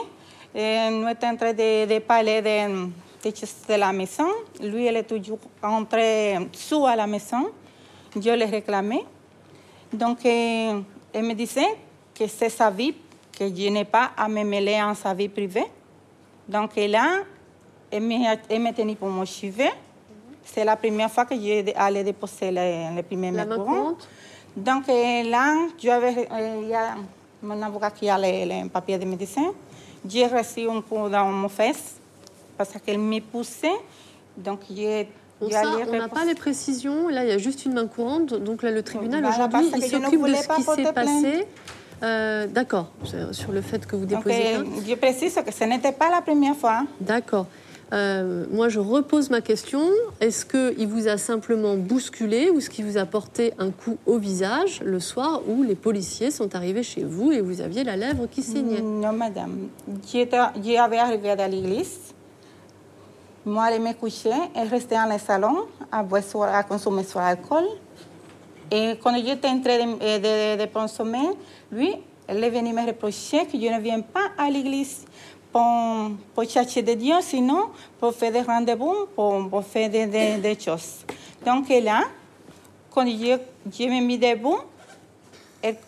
euh, 0.57 0.89
nous 0.89 1.07
étions 1.07 1.29
en 1.29 1.35
train 1.37 1.53
de, 1.53 1.85
de 1.85 1.99
parler 1.99 2.41
de 2.41 3.73
la 3.75 3.93
maison. 3.93 4.27
Lui, 4.61 4.87
il 4.87 4.97
est 4.97 5.03
toujours 5.03 5.39
entré 5.63 6.37
sous 6.51 6.85
à 6.85 6.97
la 6.97 7.07
maison. 7.07 7.51
Je 8.13 8.31
l'ai 8.31 8.45
réclamé. 8.45 9.05
Donc, 9.93 10.25
euh, 10.25 10.81
elle 11.13 11.23
me 11.25 11.33
disait 11.33 11.77
que 12.13 12.27
c'est 12.27 12.49
sa 12.49 12.69
vie, 12.69 12.93
que 13.37 13.47
je 13.47 13.69
n'ai 13.69 13.85
pas 13.85 14.11
à 14.17 14.27
me 14.27 14.43
mêler 14.43 14.81
en 14.81 14.93
sa 14.93 15.13
vie 15.13 15.29
privée. 15.29 15.65
Donc 16.47 16.75
là, 16.75 17.23
elle 17.91 18.01
me 18.03 18.73
tenait 18.73 18.95
pour 18.95 19.09
mon 19.09 19.25
cheveu. 19.25 19.69
C'est 20.43 20.65
la 20.65 20.75
première 20.75 21.11
fois 21.11 21.25
que 21.25 21.35
j'ai 21.35 21.75
allé 21.75 22.03
déposer 22.03 22.51
le, 22.51 22.95
le 22.95 23.03
premier 23.03 23.31
La 23.31 23.45
Donc 23.45 24.89
euh, 24.89 25.23
là, 25.23 25.67
j'avais, 25.77 26.27
euh, 26.31 26.59
il 26.63 26.69
y 26.69 26.73
a 26.73 26.95
mon 27.41 27.61
avocat 27.61 27.91
qui 27.91 28.09
a 28.09 28.17
les, 28.17 28.45
les 28.45 28.63
papiers 28.69 28.97
de 28.97 29.05
médecin. 29.05 29.51
J'ai 30.07 30.25
reçu 30.25 30.67
un 30.69 30.81
coup 30.81 31.07
dans 31.07 31.25
mon 31.25 31.49
fesse 31.49 31.97
parce 32.57 32.71
qu'elle 32.83 32.97
me 32.99 33.19
poussait. 33.19 33.79
Donc 34.35 34.61
j'ai 34.69 35.07
On 35.41 35.97
n'a 35.97 36.07
pas 36.09 36.25
les 36.25 36.35
précisions. 36.35 37.07
Là, 37.09 37.23
il 37.23 37.29
y 37.29 37.33
a 37.33 37.37
juste 37.37 37.65
une 37.65 37.73
main 37.73 37.87
courante. 37.87 38.33
Donc 38.33 38.61
là, 38.63 38.71
le 38.71 38.83
tribunal, 38.83 39.21
Voilà, 39.21 39.35
aujourd'hui, 39.47 39.71
il 39.75 39.83
s'occupe 39.83 40.25
de 40.25 40.33
ce 40.35 40.47
pas 40.47 40.55
qui 40.55 40.63
s'est 40.63 40.93
passé. 40.93 41.47
Euh, 42.01 42.47
D'accord, 42.47 42.91
sur- 43.31 43.51
le 43.51 43.61
fait 43.61 43.85
que 43.85 43.95
vous 43.97 44.05
Donc, 44.05 44.23
déposez 44.25 44.55
euh, 44.55 44.61
plainte. 44.61 44.73
je 44.87 44.95
précise 44.95 45.35
que 45.45 45.51
ce 45.53 45.65
n'était 45.65 45.91
pas 45.91 46.09
la 46.09 46.21
première 46.21 46.55
fois. 46.55 46.83
D'accord. 47.01 47.45
Euh, 47.91 48.45
moi, 48.51 48.69
je 48.69 48.79
repose 48.79 49.29
ma 49.31 49.41
question. 49.41 49.81
Est-ce 50.21 50.45
qu'il 50.45 50.87
vous 50.87 51.07
a 51.09 51.17
simplement 51.17 51.75
bousculé 51.75 52.51
ou 52.51 52.59
est-ce 52.59 52.69
qu'il 52.69 52.85
vous 52.85 52.97
a 52.97 53.05
porté 53.05 53.51
un 53.59 53.71
coup 53.71 53.97
au 54.05 54.17
visage 54.17 54.79
le 54.85 54.99
soir 54.99 55.41
où 55.47 55.63
les 55.63 55.75
policiers 55.75 56.31
sont 56.31 56.55
arrivés 56.55 56.83
chez 56.83 57.03
vous 57.03 57.31
et 57.31 57.41
vous 57.41 57.59
aviez 57.61 57.83
la 57.83 57.97
lèvre 57.97 58.27
qui 58.29 58.43
saignait? 58.43 58.81
Non, 58.81 59.11
madame. 59.11 59.67
J'étais- 60.09 60.37
J'avais 60.63 60.99
arrivé 60.99 61.31
à 61.31 61.47
l'église. 61.47 61.97
Moi, 63.45 63.71
elle 63.71 63.81
me 63.81 63.93
couchait. 63.93 64.29
Elle 64.55 64.67
restait 64.67 64.95
dans 64.95 65.11
le 65.11 65.17
salon 65.19 65.65
à, 65.91 66.03
boire 66.03 66.23
sur- 66.23 66.43
à 66.43 66.63
consommer 66.63 67.03
son 67.03 67.19
alcool. 67.19 67.65
Et 68.71 68.95
quand 69.01 69.15
j'étais 69.15 69.47
en 69.47 69.59
train 69.61 69.77
de, 69.85 70.55
de, 70.57 70.61
de 70.61 70.65
consommer, 70.71 71.29
lui, 71.71 71.95
elle 72.27 72.43
est 72.43 72.49
venue 72.49 72.73
me 72.73 72.85
reprocher 72.85 73.45
que 73.47 73.53
je 73.59 73.67
ne 73.67 73.79
viens 73.79 74.01
pas 74.01 74.27
à 74.37 74.49
l'église 74.49 75.05
pour, 75.51 75.63
pour 76.35 76.43
chercher 76.47 76.83
de 76.83 76.93
Dieu, 76.93 77.15
sinon 77.21 77.69
pour 77.99 78.13
faire 78.13 78.31
des 78.31 78.41
rendez-vous, 78.41 79.07
pour, 79.15 79.49
pour 79.49 79.63
faire 79.63 79.89
des, 79.89 80.05
des, 80.05 80.59
choses. 80.59 81.03
Donc 81.43 81.67
là, 81.69 82.03
quand 82.91 83.07
je, 83.07 83.37
je 83.71 83.83
me 83.85 83.99
mis 84.01 84.19
debout, 84.19 84.59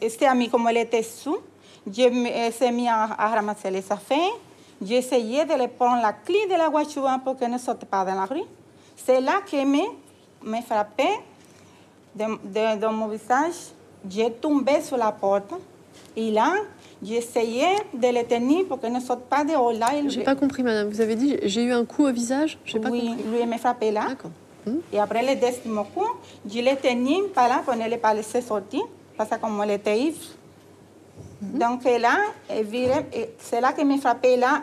este 0.01 0.23
ami, 0.23 0.49
como 0.49 0.67
elle 0.69 0.77
était 0.77 1.03
sous, 1.03 1.37
je 1.85 2.09
me- 2.09 2.27
elle 2.29 2.51
s'est 2.53 2.71
mis 2.71 2.87
à, 2.89 3.03
à 3.17 3.27
ramasser 3.27 3.69
les 3.69 3.91
affaires. 3.91 4.17
Essayé 4.89 5.45
de 5.45 5.53
lui 5.53 5.67
prendre 5.67 6.01
la 6.01 6.13
clé 6.13 6.39
de 6.49 6.55
la 6.57 6.69
voiture 6.69 7.07
pour 7.23 7.37
qu'elle 7.37 7.51
ne 7.51 7.57
sorte 7.57 7.85
pas 7.85 8.03
dans 8.03 8.15
la 8.15 8.25
rue. 8.25 8.41
C'est 8.95 9.21
là 9.21 9.41
qu'elle 9.45 9.67
me, 9.67 9.79
me 10.43 10.61
frappé 10.61 11.07
de, 12.15 12.25
de- 12.25 12.79
dans 12.79 12.91
mon 12.91 13.07
visage. 13.07 13.53
J'ai 14.09 14.31
tombé 14.31 14.81
sur 14.81 14.97
la 14.97 15.11
porte. 15.11 15.53
Et 16.15 16.31
là, 16.31 16.53
essayé 17.07 17.67
de 17.93 18.07
le 18.07 18.23
tenir 18.25 18.65
pour 18.67 18.79
qu'elle 18.81 18.91
ne 18.93 18.99
sorte 18.99 19.21
pas 19.21 19.43
dehors. 19.43 19.71
Là, 19.73 19.89
il- 19.95 20.09
J'ai 20.09 20.23
pas 20.23 20.35
compris, 20.35 20.63
madame. 20.63 20.89
Vous 20.89 20.99
avez 21.01 21.15
dit 21.15 21.37
j'ai 21.43 21.63
eu 21.63 21.71
un 21.71 21.85
coup 21.85 22.05
au 22.05 22.11
visage 22.11 22.57
J'ai 22.65 22.79
pas 22.79 22.89
oui, 22.89 23.07
compris. 23.07 23.23
lui, 23.39 23.45
me 23.45 23.57
frappé 23.57 23.91
là. 23.91 24.05
D'accord. 24.09 24.31
Et 24.93 24.99
après 24.99 25.21
le 25.21 25.39
deuxième 25.39 25.83
coup, 25.93 26.07
je 26.47 26.59
l'ai 26.59 26.75
tenu 26.75 27.27
par 27.33 27.47
là 27.47 27.61
pour 27.63 27.75
ne 27.75 27.89
le 27.89 27.97
pas 27.97 28.13
laisser 28.13 28.41
sortir, 28.41 28.81
parce 29.17 29.29
que 29.29 29.35
comme 29.35 29.59
elle 29.63 29.71
était 29.71 29.97
ivre. 29.99 30.17
Donc 31.41 31.83
là, 31.85 32.17
c'est 33.39 33.61
là 33.61 33.73
que 33.73 33.81
me 33.83 33.97
frappait 33.97 34.37
là, 34.37 34.61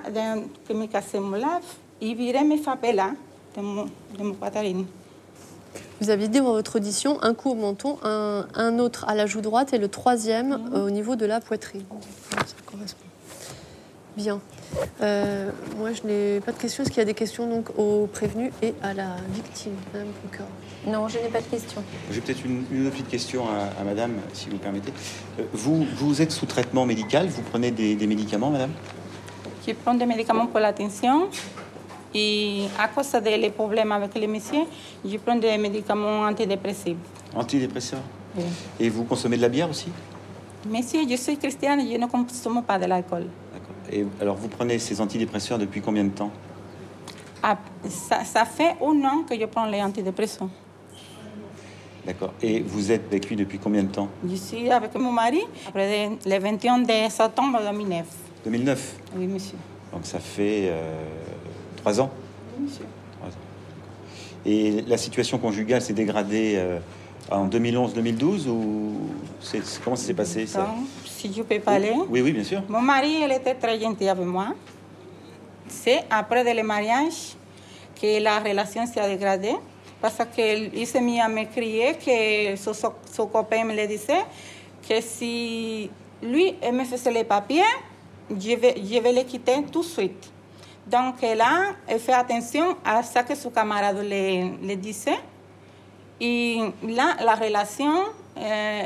que 0.69 0.73
me 0.73 0.87
cassait 0.87 1.19
mon 1.21 1.33
lave. 1.37 1.63
Il 2.01 2.15
virait 2.17 2.45
me 2.45 2.57
frapper 2.57 2.93
là, 2.93 3.11
de 3.57 3.61
mon, 3.61 3.85
de 3.85 4.23
mon 4.23 4.35
poitrine. 4.35 4.87
Vous 6.01 6.11
aviez 6.11 6.29
dit 6.29 6.39
dans 6.39 6.45
votre 6.53 6.77
audition 6.77 7.21
un 7.23 7.35
coup 7.35 7.51
au 7.51 7.55
menton, 7.57 7.99
un, 8.05 8.47
un 8.55 8.79
autre 8.79 9.05
à 9.09 9.17
la 9.17 9.27
joue 9.27 9.41
droite 9.41 9.73
et 9.73 9.79
le 9.79 9.89
troisième 9.89 10.51
Mhm. 10.51 10.71
euh, 10.75 10.87
au 10.87 10.91
niveau 10.91 11.17
de 11.17 11.27
la 11.27 11.41
poitrine. 11.41 11.83
Ça 12.31 12.55
correspond. 12.65 13.05
Bien. 14.17 14.41
Euh, 15.01 15.51
moi, 15.77 15.91
je 15.93 16.03
n'ai 16.07 16.41
pas 16.41 16.53
de 16.53 16.59
questions. 16.59 16.83
Est-ce 16.83 16.91
qu'il 16.91 16.99
y 16.99 17.03
a 17.03 17.05
des 17.07 17.15
questions 17.15 17.49
donc 17.49 17.71
aux 17.79 18.07
prévenus 18.07 18.53
et 18.63 18.75
à 18.83 18.93
la 18.95 19.17
victime, 19.33 19.73
Madame 19.93 20.09
Non, 20.87 21.09
je 21.09 21.19
n'ai 21.19 21.29
pas 21.29 21.41
de 21.41 21.47
questions. 21.47 21.83
J'ai 22.11 22.21
peut-être 22.21 22.45
une, 22.45 22.65
une 22.71 22.87
autre 22.87 22.97
petite 22.97 23.09
question 23.09 23.45
à, 23.49 23.81
à 23.81 23.85
Madame, 23.85 24.13
si 24.33 24.49
vous 24.51 24.59
permettez. 24.59 24.93
Euh, 25.39 25.45
Vous, 25.53 25.87
vous 25.97 26.21
êtes 26.23 26.33
sous 26.33 26.47
traitement 26.47 26.85
médical, 26.87 27.27
vous 27.29 27.43
prenez 27.43 27.71
des, 27.71 27.95
des 27.95 28.07
médicaments, 28.07 28.51
Madame? 28.51 28.73
Je 29.67 29.73
prends 29.75 29.95
des 29.95 30.07
médicaments 30.07 30.47
pour 30.47 30.61
la 30.61 30.73
tension. 30.73 31.29
Et 32.15 32.65
à 32.79 32.89
cause 32.89 33.13
des 33.23 33.51
problèmes 33.51 33.93
avec 33.93 34.15
les 34.15 34.27
messieurs, 34.27 34.65
je 35.05 35.17
prends 35.19 35.37
des 35.37 35.59
médicaments 35.59 36.21
antidépressifs. 36.23 36.97
Antidépresseurs? 37.35 38.01
Oui. 38.37 38.45
Et 38.81 38.89
vous 38.89 39.05
consommez 39.05 39.37
de 39.37 39.43
la 39.43 39.49
bière 39.51 39.69
aussi? 39.69 39.89
Monsieur, 40.69 41.01
je 41.09 41.17
suis 41.17 41.37
chrétienne, 41.37 41.81
je 41.91 41.97
ne 41.99 42.07
consomme 42.07 42.63
pas 42.63 42.79
de 42.79 42.87
l'alcool. 42.87 43.27
Et 43.93 44.05
alors, 44.21 44.37
vous 44.37 44.49
prenez 44.49 44.79
ces 44.79 45.01
antidépresseurs 45.01 45.59
depuis 45.59 45.81
combien 45.81 46.05
de 46.05 46.11
temps 46.11 46.31
Ah, 47.43 47.57
ça, 47.89 48.25
ça 48.25 48.45
fait 48.45 48.77
un 48.83 49.05
an 49.05 49.23
que 49.29 49.39
je 49.39 49.45
prends 49.47 49.67
les 49.67 49.81
antidépresseurs. 49.83 50.49
D'accord. 52.07 52.33
Et 52.43 52.61
vous 52.61 52.91
êtes 52.91 53.07
avec 53.09 53.29
lui 53.29 53.37
depuis 53.37 53.59
combien 53.59 53.83
de 53.83 53.89
temps 53.93 54.09
Je 54.27 54.35
suis 54.35 54.71
avec 54.71 54.95
mon 54.95 55.13
mari 55.13 55.43
après 55.69 56.11
le 56.25 56.39
21 56.39 56.79
de 56.79 57.11
septembre 57.11 57.61
2009. 57.71 58.07
2009. 58.45 58.95
Oui, 59.17 59.27
monsieur. 59.27 59.59
Donc 59.93 60.07
ça 60.07 60.19
fait 60.19 60.69
euh, 60.69 61.03
trois 61.77 62.01
ans. 62.01 62.11
Oui, 62.57 62.65
monsieur. 62.65 62.87
Trois 63.19 63.29
ans. 63.29 63.33
Et 64.47 64.83
la 64.87 64.97
situation 64.97 65.37
conjugale 65.39 65.83
s'est 65.83 65.93
dégradée 65.93 66.55
euh, 66.57 66.79
en 67.31 67.47
2011-2012 67.49 68.49
ou 68.49 68.93
comment 69.85 69.97
ça 69.97 70.07
s'est 70.07 70.15
passé 70.15 70.47
ça? 70.47 70.61
Donc, 70.63 70.87
si 71.05 71.33
je 71.33 71.43
peux 71.43 71.59
parler. 71.61 71.93
Oui, 72.09 72.21
oui, 72.23 72.33
bien 72.33 72.45
sûr. 72.45 72.63
Mon 72.69 72.81
mari, 72.81 73.21
il 73.25 73.33
était 73.33 73.55
très 73.55 73.79
gentil 73.81 74.09
avec 74.09 74.25
moi. 74.27 74.49
C'est 75.69 76.05
après 76.11 76.55
le 76.55 76.63
mariage 76.63 77.35
que 78.01 78.23
la 78.23 78.39
relation 78.39 78.87
s'est 78.87 79.07
dégradée. 79.09 79.57
Parce 80.01 80.17
qu'il 80.33 80.87
s'est 80.87 81.01
mis 81.01 81.21
à 81.21 81.29
me 81.29 81.45
crier 81.45 81.95
que 81.95 82.57
son, 82.57 82.73
son- 82.73 82.93
son 83.13 83.27
copain 83.27 83.65
me 83.65 83.75
le 83.75 83.85
disait 83.89 84.23
que 84.89 85.01
si 85.01 85.91
lui 86.23 86.55
il 86.65 86.73
me 86.73 86.85
faisait 86.85 87.11
les 87.11 87.25
papiers, 87.25 87.63
je 88.31 88.55
vais, 88.55 88.77
je 88.77 89.01
vais 89.01 89.13
le 89.13 89.23
quitter 89.25 89.57
tout 89.73 89.81
de 89.81 89.85
suite. 89.87 90.31
Donc 90.87 91.17
là, 91.23 91.75
il 91.91 91.99
fait 91.99 92.13
attention 92.13 92.77
à 92.85 93.03
ce 93.03 93.19
que 93.19 93.35
son 93.35 93.51
camarade 93.51 93.99
le, 94.09 94.67
le 94.69 94.77
disait. 94.77 95.19
Et 96.21 96.59
là, 96.83 97.17
la 97.25 97.35
relation 97.35 97.93
euh, 98.37 98.83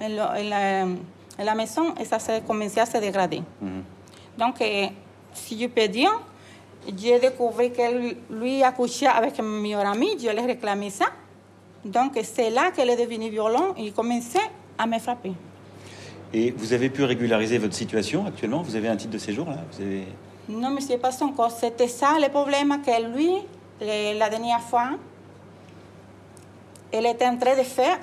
en, 0.00 1.44
la, 1.44 1.54
maison, 1.54 1.94
ça 2.04 2.18
s'est 2.18 2.42
commencé 2.46 2.78
à 2.80 2.86
se 2.86 2.98
dégrader. 2.98 3.42
Donc, 4.38 4.60
euh, 4.60 4.86
si 5.32 5.60
je 5.60 5.66
peux 5.66 5.88
dire, 5.88 6.12
j'ai 6.96 7.18
découvert 7.18 7.72
que 7.72 8.14
lui 8.30 8.62
a 8.62 8.72
couché 8.72 9.06
avec 9.06 9.38
mon 9.38 9.60
meilleur 9.60 9.86
ami, 9.86 10.16
je 10.18 10.28
l'ai 10.28 10.46
réclamé 10.46 10.90
ça. 10.90 11.06
Donc, 11.84 12.18
c'est 12.22 12.50
là 12.50 12.70
qu'elle 12.70 12.90
est 12.90 12.96
devenue 12.96 13.30
violente 13.30 13.74
et 13.78 13.84
il 13.84 13.92
commençait 13.92 14.38
à 14.78 14.86
me 14.86 14.98
frapper. 14.98 15.32
Et 16.32 16.52
vous 16.52 16.72
avez 16.72 16.90
pu 16.90 17.02
régulariser 17.02 17.58
votre 17.58 17.74
situation 17.74 18.26
actuellement? 18.26 18.62
Vous 18.62 18.76
avez 18.76 18.88
un 18.88 18.96
titre 18.96 19.12
de 19.12 19.18
séjour 19.18 19.48
là? 19.48 19.58
Vous 19.72 19.82
avez... 19.82 20.04
Non, 20.48 20.70
monsieur, 20.70 20.98
pas 20.98 21.10
encore. 21.22 21.50
C'était 21.50 21.88
ça 21.88 22.16
le 22.20 22.28
problème 22.28 22.80
que 22.84 23.16
lui, 23.16 23.30
la 23.80 24.28
dernière 24.28 24.60
fois, 24.60 24.90
elle 26.92 27.06
était 27.06 27.26
en 27.26 27.36
train 27.36 27.56
de 27.56 27.62
faire 27.62 27.98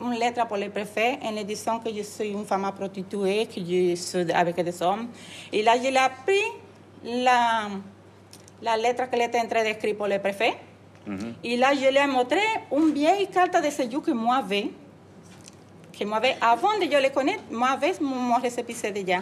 une 0.00 0.18
lettre 0.18 0.46
pour 0.46 0.56
le 0.56 0.68
préfet 0.68 1.18
en 1.22 1.32
lui 1.32 1.44
disant 1.44 1.78
que 1.78 1.90
je 1.94 2.02
suis 2.02 2.30
une 2.30 2.44
femme 2.44 2.70
prostituée, 2.76 3.46
que 3.46 3.60
je 3.60 3.94
suis 3.94 4.32
avec 4.32 4.56
des 4.56 4.82
hommes. 4.82 5.08
Et 5.52 5.62
là, 5.62 5.74
je 5.76 5.88
l'ai 5.88 5.96
appris 5.96 6.42
la, 7.04 7.68
la 8.60 8.76
lettre 8.76 9.08
qu'elle 9.10 9.22
était 9.22 9.38
en 9.38 9.46
train 9.46 9.62
d'écrire 9.62 9.96
pour 9.96 10.06
le 10.08 10.18
préfet. 10.18 10.54
Et 11.42 11.56
là, 11.56 11.72
je 11.74 11.88
lui 11.88 11.96
ai 11.96 12.06
montré 12.06 12.38
une 12.72 12.92
vieille 12.92 13.28
carte 13.28 13.62
de 13.62 13.70
séjour 13.70 14.02
que 14.02 14.12
moi 14.12 14.36
avait. 14.36 14.70
Que 15.98 16.04
moi 16.04 16.18
avait, 16.18 16.36
avant 16.40 16.78
de 16.78 16.84
je 16.84 17.02
le 17.02 17.10
connaître, 17.10 17.42
moi 17.50 17.70
avait 17.70 17.92
mon, 18.00 18.36
récépissé 18.40 18.90
déjà. 18.92 19.18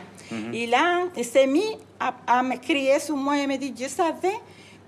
Et 0.53 0.67
là, 0.67 1.05
il 1.17 1.25
s'est 1.25 1.47
mis 1.47 1.79
à, 1.99 2.15
à 2.27 2.43
me 2.43 2.57
crier 2.57 2.99
sur 3.01 3.17
moi 3.17 3.39
et 3.39 3.47
me 3.47 3.57
dit, 3.57 3.75
je 3.79 3.89
savais 3.89 4.39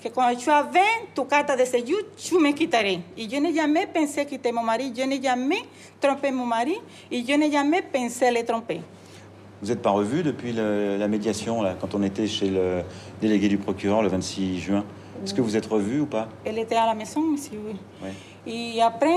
que 0.02 0.08
quand 0.08 0.34
tu 0.36 0.50
avais 0.50 0.80
tu 1.14 1.24
carte 1.26 1.58
de 1.58 1.64
séjour, 1.64 1.98
tu 2.16 2.34
me 2.38 2.50
quitterais. 2.52 3.00
Et 3.16 3.28
je 3.28 3.36
n'ai 3.36 3.54
jamais 3.54 3.86
pensé 3.86 4.24
quitter 4.26 4.50
mon 4.52 4.62
mari, 4.62 4.92
je 4.96 5.02
n'ai 5.02 5.22
jamais 5.22 5.62
trompé 6.00 6.30
mon 6.30 6.46
mari 6.46 6.76
et 7.10 7.24
je 7.24 7.32
n'ai 7.34 7.50
jamais 7.50 7.82
pensé 7.82 8.30
le 8.30 8.44
tromper. 8.44 8.80
Vous 9.60 9.68
n'êtes 9.68 9.80
pas 9.82 9.90
revu 9.90 10.22
depuis 10.24 10.52
le- 10.52 10.96
la 10.98 11.06
médiation 11.06 11.62
là, 11.62 11.76
quand 11.80 11.94
on 11.94 12.02
était 12.02 12.26
chez 12.26 12.48
le 12.48 12.82
délégué 13.20 13.48
du 13.48 13.58
procureur 13.58 14.02
le 14.02 14.08
26 14.08 14.58
juin? 14.60 14.84
Est-ce 15.24 15.32
que 15.34 15.40
vous 15.40 15.56
êtes 15.56 15.66
revu 15.66 16.00
ou 16.00 16.06
pas? 16.06 16.28
Elle 16.44 16.58
était 16.58 16.74
à 16.74 16.86
la 16.86 16.94
maison, 16.94 17.20
monsieur, 17.20 17.60
oui. 17.64 18.10
Et 18.44 18.82
après, 18.82 19.14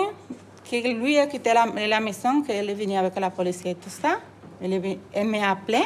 que 0.70 0.88
lui 0.94 1.18
a 1.18 1.26
quitté 1.26 1.52
la, 1.54 1.66
la 1.88 2.00
maison, 2.00 2.44
qu'elle 2.44 2.70
est 2.70 2.74
venue 2.76 2.96
avec 2.96 3.20
la 3.20 3.32
police 3.32 3.62
et 3.66 3.74
tout 3.74 3.90
ça, 3.90 4.20
elle, 4.62 4.98
elle 5.14 5.28
m'a 5.28 5.50
appelé, 5.50 5.80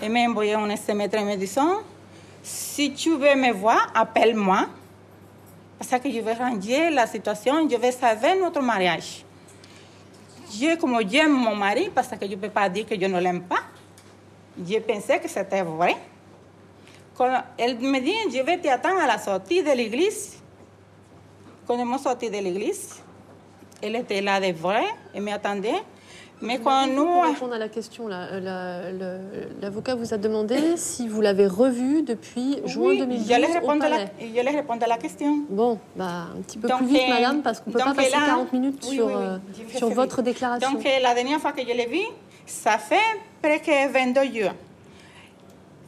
elle 0.00 0.10
m'a 0.10 0.20
envoyé 0.20 0.54
un 0.54 0.68
SMS 0.70 1.10
me 1.12 1.36
disant 1.36 1.80
Si 2.42 2.92
tu 2.92 3.10
veux 3.16 3.36
me 3.36 3.52
voir, 3.52 3.86
appelle-moi, 3.94 4.66
parce 5.78 6.02
que 6.02 6.10
je 6.10 6.18
vais 6.18 6.34
ranger 6.34 6.90
la 6.90 7.06
situation, 7.06 7.68
je 7.68 7.76
vais 7.76 7.92
savoir 7.92 8.36
notre 8.36 8.60
mariage. 8.60 9.24
Comme 10.80 10.98
j'aime 11.08 11.32
mon 11.32 11.54
mari, 11.54 11.90
parce 11.94 12.08
que 12.08 12.16
je 12.26 12.32
ne 12.32 12.36
peux 12.36 12.50
pas 12.50 12.68
dire 12.68 12.84
que 12.86 12.94
je 12.94 13.06
ne 13.06 13.20
l'aime 13.20 13.42
pas, 13.42 13.60
je 14.58 14.78
pensais 14.78 15.18
que 15.18 15.28
c'était 15.28 15.62
vrai. 15.62 15.96
Quand 17.16 17.42
elle 17.56 17.78
me 17.78 18.00
dit 18.00 18.14
Je 18.36 18.42
vais 18.42 18.58
t'attendre 18.58 19.00
à 19.00 19.06
la 19.06 19.18
sortie 19.18 19.62
de 19.62 19.70
l'église. 19.70 20.38
Quand 21.66 21.78
je 21.78 21.84
me 21.84 21.96
sorti 21.96 22.28
de 22.28 22.38
l'église, 22.38 23.00
elle 23.80 23.96
était 23.96 24.20
là 24.20 24.40
de 24.40 24.52
vrai, 24.52 24.84
elle 25.14 25.22
m'attendait. 25.22 25.82
Mais 26.42 26.58
quand 26.58 26.86
Pour 26.86 26.94
nous. 27.06 27.20
répondre 27.20 27.54
à 27.54 27.58
la 27.58 27.68
question, 27.68 28.08
euh, 28.10 28.40
la- 28.40 28.90
l'avocat 29.60 29.94
vous 29.94 30.12
a 30.12 30.18
demandé 30.18 30.76
si 30.76 31.06
vous 31.06 31.20
l'avez 31.20 31.46
revu 31.46 32.02
depuis 32.02 32.58
juin 32.64 32.88
Oui, 32.90 32.98
2012 32.98 33.26
je 33.28 33.40
les 33.40 33.46
au 33.46 33.52
réponds 33.52 33.80
à 33.80 34.86
la, 34.88 34.96
question. 34.98 35.38
Bon, 35.48 35.78
bah, 35.94 36.26
un 36.36 36.40
petit 36.42 36.58
peu 36.58 36.66
Donc, 36.68 36.78
plus 36.78 36.86
vite, 36.88 37.02
euh, 37.08 37.14
madame, 37.14 37.42
parce 37.42 37.60
qu'on 37.60 37.70
ne 37.70 37.74
peut 37.74 37.78
pas 37.78 37.94
passer 37.94 38.10
là- 38.10 38.26
40 38.26 38.52
minutes 38.52 38.84
Oui, 38.88 38.96
sur, 38.96 39.06
oui, 39.06 39.12
euh, 39.16 39.38
sur 39.76 39.88
votre 39.90 40.16
vite. 40.16 40.24
déclaration. 40.26 40.72
Donc, 40.72 40.84
la 40.84 41.14
dernière 41.14 41.38
fois 41.40 41.52
que 41.52 41.62
je 41.62 41.66
l'ai 41.72 41.86
vu, 41.86 42.00
ça 42.44 42.76
fait 42.78 42.96
presque 43.40 43.70
22 43.92 44.24
jours. 44.24 44.52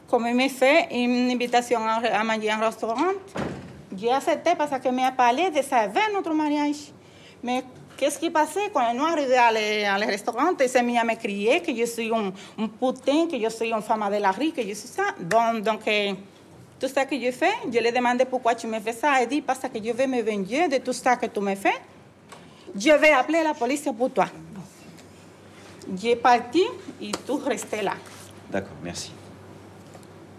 Comme 0.09 0.25
il 0.27 0.35
m'a 0.35 0.47
fait 0.47 0.87
une 0.91 1.29
invitation 1.31 1.79
à, 1.85 2.23
manger 2.23 2.53
en 2.53 2.59
restaurant, 2.63 3.11
j'ai 3.97 4.11
accepté 4.11 4.51
parce 4.57 4.79
qu'il 4.79 4.91
m'a 4.93 5.11
parlé 5.11 5.49
de 5.49 5.61
savoir 5.61 6.05
notre 6.13 6.33
mariage. 6.33 6.91
Mais 7.43 7.63
qu'est-ce 7.97 8.19
qui 8.19 8.29
passait 8.29 8.69
quand 8.73 8.93
nous 8.93 9.03
arrivons 9.03 9.37
à 9.37 9.93
à 9.93 9.99
le 9.99 10.05
restaurant 10.05 10.51
Il 10.59 10.69
s'est 10.69 10.83
mis 10.83 10.97
à 10.97 11.03
me 11.03 11.15
crier 11.15 11.61
que 11.61 11.75
je 11.75 11.85
suis 11.85 12.11
un, 12.13 12.31
un 12.57 12.67
putain, 12.67 13.27
que 13.27 13.39
je 13.41 13.49
suis 13.49 13.71
une 13.71 13.81
femme 13.81 14.07
de 14.11 14.17
la 14.21 14.31
rue, 14.31 14.51
que 14.51 14.61
je 14.61 14.73
suis 14.73 14.87
ça. 14.87 15.03
Bon, 15.19 15.59
donc, 15.61 15.87
euh, 15.87 16.13
tout 16.79 16.87
ça 16.87 17.05
que 17.05 17.15
je 17.19 17.31
fais, 17.31 17.53
je 17.71 17.79
lui 17.79 17.87
ai 17.87 17.91
demandé 17.91 18.25
pourquoi 18.25 18.53
tu 18.55 18.67
me 18.67 18.79
fais 18.79 18.93
ça. 18.93 19.13
Elle 19.21 19.29
dit 19.29 19.41
parce 19.41 19.59
que 19.59 19.67
je 19.83 19.91
vais 19.91 20.07
me 20.07 20.21
venger 20.21 20.67
de 20.67 20.77
tout 20.77 20.93
ça 20.93 21.15
que 21.15 21.25
tu 21.27 21.39
me 21.39 21.55
fais. 21.55 21.73
Je 22.77 22.89
vais 22.91 23.11
appeler 23.11 23.41
la 23.43 23.53
police 23.53 23.87
pour 23.97 24.11
toi. 24.11 24.27
J'ai 26.01 26.15
parti 26.15 26.63
et 27.01 27.11
tout 27.25 27.37
restait 27.37 27.83
là. 27.83 27.93
D'accord, 28.51 28.75
merci. 28.83 29.11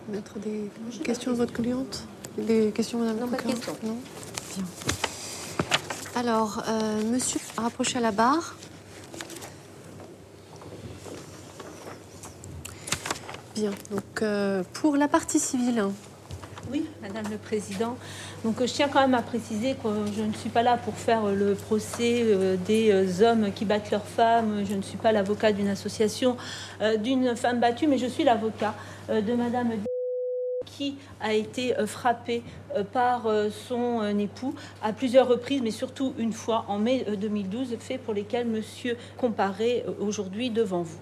Mettre 0.08 0.38
des 0.38 0.70
questions 1.04 1.32
à 1.32 1.34
votre 1.34 1.52
cliente? 1.52 2.04
Des 2.36 2.70
questions, 2.74 2.98
madame 2.98 3.16
Non, 3.18 3.26
la 3.30 3.36
pas 3.38 3.42
de 3.42 3.48
questions. 3.52 3.76
Non? 3.82 3.96
Bien. 4.54 4.64
Alors, 6.14 6.62
euh, 6.68 7.02
monsieur, 7.04 7.40
rapprochez 7.56 7.98
à 7.98 8.00
la 8.00 8.12
barre. 8.12 8.56
Bien, 13.54 13.70
donc 13.90 14.02
euh, 14.20 14.62
pour 14.74 14.96
la 14.96 15.08
partie 15.08 15.38
civile, 15.38 15.82
Oui, 16.70 16.84
Madame 17.00 17.24
le 17.30 17.38
Président. 17.38 17.96
Donc 18.44 18.60
je 18.60 18.66
tiens 18.70 18.88
quand 18.88 19.00
même 19.00 19.14
à 19.14 19.22
préciser 19.22 19.76
que 19.82 19.88
je 20.14 20.22
ne 20.22 20.32
suis 20.34 20.50
pas 20.50 20.62
là 20.62 20.76
pour 20.76 20.94
faire 20.94 21.26
le 21.26 21.54
procès 21.54 22.22
euh, 22.22 22.56
des 22.66 22.90
euh, 22.92 23.24
hommes 23.24 23.50
qui 23.52 23.64
battent 23.64 23.90
leurs 23.90 24.06
femmes. 24.06 24.64
Je 24.68 24.74
ne 24.74 24.82
suis 24.82 24.98
pas 24.98 25.12
l'avocat 25.12 25.52
d'une 25.52 25.68
association 25.68 26.36
d'une 27.02 27.34
femme 27.34 27.60
battue, 27.60 27.86
mais 27.86 27.96
je 27.96 28.06
suis 28.06 28.24
l'avocat 28.24 28.74
de 29.08 29.32
Madame 29.34 29.70
qui 30.66 30.96
a 31.20 31.32
été 31.32 31.78
euh, 31.78 31.86
frappée 31.86 32.42
euh, 32.76 32.84
par 32.84 33.26
euh, 33.26 33.48
son 33.50 34.02
époux 34.18 34.54
à 34.82 34.92
plusieurs 34.92 35.28
reprises, 35.28 35.62
mais 35.62 35.70
surtout 35.70 36.12
une 36.18 36.32
fois 36.32 36.66
en 36.68 36.78
mai 36.78 37.06
euh, 37.08 37.16
2012, 37.16 37.76
fait 37.80 37.98
pour 37.98 38.12
lesquels 38.12 38.46
Monsieur 38.46 38.98
comparaît 39.16 39.84
euh, 39.88 39.92
aujourd'hui 40.00 40.50
devant 40.50 40.82
vous. 40.82 40.98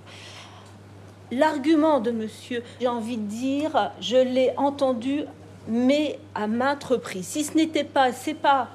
L'argument 1.32 2.00
de 2.00 2.10
monsieur, 2.10 2.62
j'ai 2.80 2.86
envie 2.86 3.16
de 3.16 3.26
dire, 3.26 3.90
je 4.00 4.16
l'ai 4.16 4.52
entendu, 4.56 5.24
mais 5.66 6.18
à 6.34 6.46
maintes 6.46 6.84
reprises. 6.84 7.26
Si 7.26 7.44
ce 7.44 7.56
n'était 7.56 7.82
pas, 7.82 8.12
c'est 8.12 8.34
pas, 8.34 8.68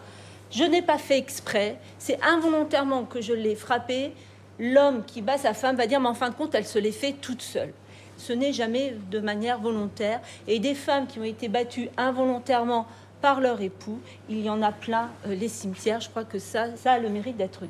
je 0.51 0.63
n'ai 0.63 0.81
pas 0.81 0.97
fait 0.97 1.17
exprès, 1.17 1.77
c'est 1.99 2.19
involontairement 2.23 3.05
que 3.05 3.21
je 3.21 3.33
l'ai 3.33 3.55
frappé. 3.55 4.13
L'homme 4.57 5.03
qui 5.05 5.21
bat 5.21 5.37
sa 5.37 5.53
femme 5.53 5.77
va 5.77 5.87
dire, 5.87 6.01
mais 6.01 6.09
en 6.09 6.13
fin 6.13 6.29
de 6.29 6.35
compte, 6.35 6.53
elle 6.53 6.65
se 6.65 6.79
l'est 6.79 6.91
fait 6.91 7.13
toute 7.13 7.41
seule. 7.41 7.71
Ce 8.19 8.33
n'est 8.33 8.53
jamais 8.53 8.95
de 9.09 9.19
manière 9.19 9.59
volontaire. 9.59 10.19
Et 10.47 10.59
des 10.59 10.75
femmes 10.75 11.07
qui 11.07 11.19
ont 11.19 11.23
été 11.23 11.47
battues 11.47 11.89
involontairement 11.97 12.85
par 13.21 13.41
leur 13.41 13.61
époux, 13.61 13.99
il 14.29 14.41
y 14.41 14.49
en 14.49 14.61
a 14.61 14.71
plein 14.71 15.09
euh, 15.25 15.35
les 15.35 15.47
cimetières. 15.47 16.01
Je 16.01 16.09
crois 16.09 16.23
que 16.23 16.39
ça, 16.39 16.75
ça 16.75 16.93
a 16.93 16.99
le 16.99 17.09
mérite 17.09 17.37
d'être 17.37 17.61
dit. 17.61 17.69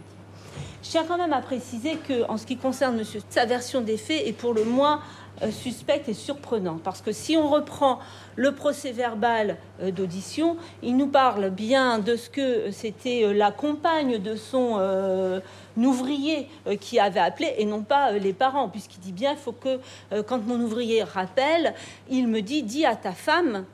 Je 0.84 0.90
tiens 0.90 1.06
quand 1.08 1.18
même 1.18 1.34
à 1.34 1.42
préciser 1.42 1.96
que, 1.96 2.28
en 2.30 2.38
ce 2.38 2.46
qui 2.46 2.58
concerne 2.58 2.98
monsieur, 2.98 3.22
sa 3.30 3.46
version 3.46 3.82
des 3.82 3.98
faits 3.98 4.26
est 4.26 4.34
pour 4.34 4.54
le 4.54 4.64
moins 4.64 5.02
euh, 5.42 5.52
suspecte 5.52 6.10
et 6.10 6.14
surprenante. 6.14 6.82
Parce 6.84 7.02
que 7.02 7.12
si 7.12 7.38
on 7.38 7.50
reprend 7.50 8.00
le 8.36 8.54
procès 8.54 8.92
verbal 8.92 9.58
euh, 9.82 9.92
d'audition, 9.92 10.58
il 10.84 10.98
nous 10.98 11.08
parle 11.08 11.50
bien 11.50 12.00
de 12.00 12.16
ce 12.16 12.30
que 12.30 12.72
c'était 12.72 13.34
la 13.34 13.52
compagne 13.52 14.20
de 14.20 14.36
son 14.36 14.80
ouvrier 15.78 16.48
euh, 16.68 16.76
qui 16.76 17.00
avait 17.00 17.20
appelé 17.20 17.54
et 17.58 17.66
non 17.66 17.84
pas 17.84 18.12
euh, 18.12 18.20
les 18.20 18.34
parents, 18.34 18.70
puisqu'il 18.70 19.00
dit 19.00 19.12
bien 19.12 19.32
il 19.32 19.38
faut 19.38 19.52
que, 19.52 19.80
euh, 20.12 20.24
quand 20.24 20.46
mon 20.46 20.60
ouvrier 20.60 21.04
rappelle, 21.04 21.74
il 22.10 22.28
me 22.28 22.42
dit 22.42 22.64
dis 22.64 22.86
à 22.86 22.96
ta 22.96 23.12
femme 23.12 23.66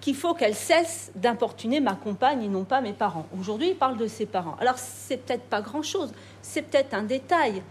qu'il 0.00 0.14
faut 0.14 0.34
qu'elle 0.34 0.54
cesse 0.54 1.12
d'importuner 1.14 1.80
ma 1.80 1.94
compagne 1.94 2.42
et 2.42 2.48
non 2.48 2.64
pas 2.64 2.80
mes 2.80 2.94
parents. 2.94 3.26
Aujourd'hui, 3.38 3.70
il 3.70 3.76
parle 3.76 3.98
de 3.98 4.06
ses 4.06 4.26
parents. 4.26 4.56
Alors, 4.60 4.78
c'est 4.78 5.18
peut-être 5.18 5.44
pas 5.44 5.60
grand-chose, 5.60 6.12
c'est 6.42 6.62
peut-être 6.62 6.94
un 6.94 7.02
détail, 7.02 7.62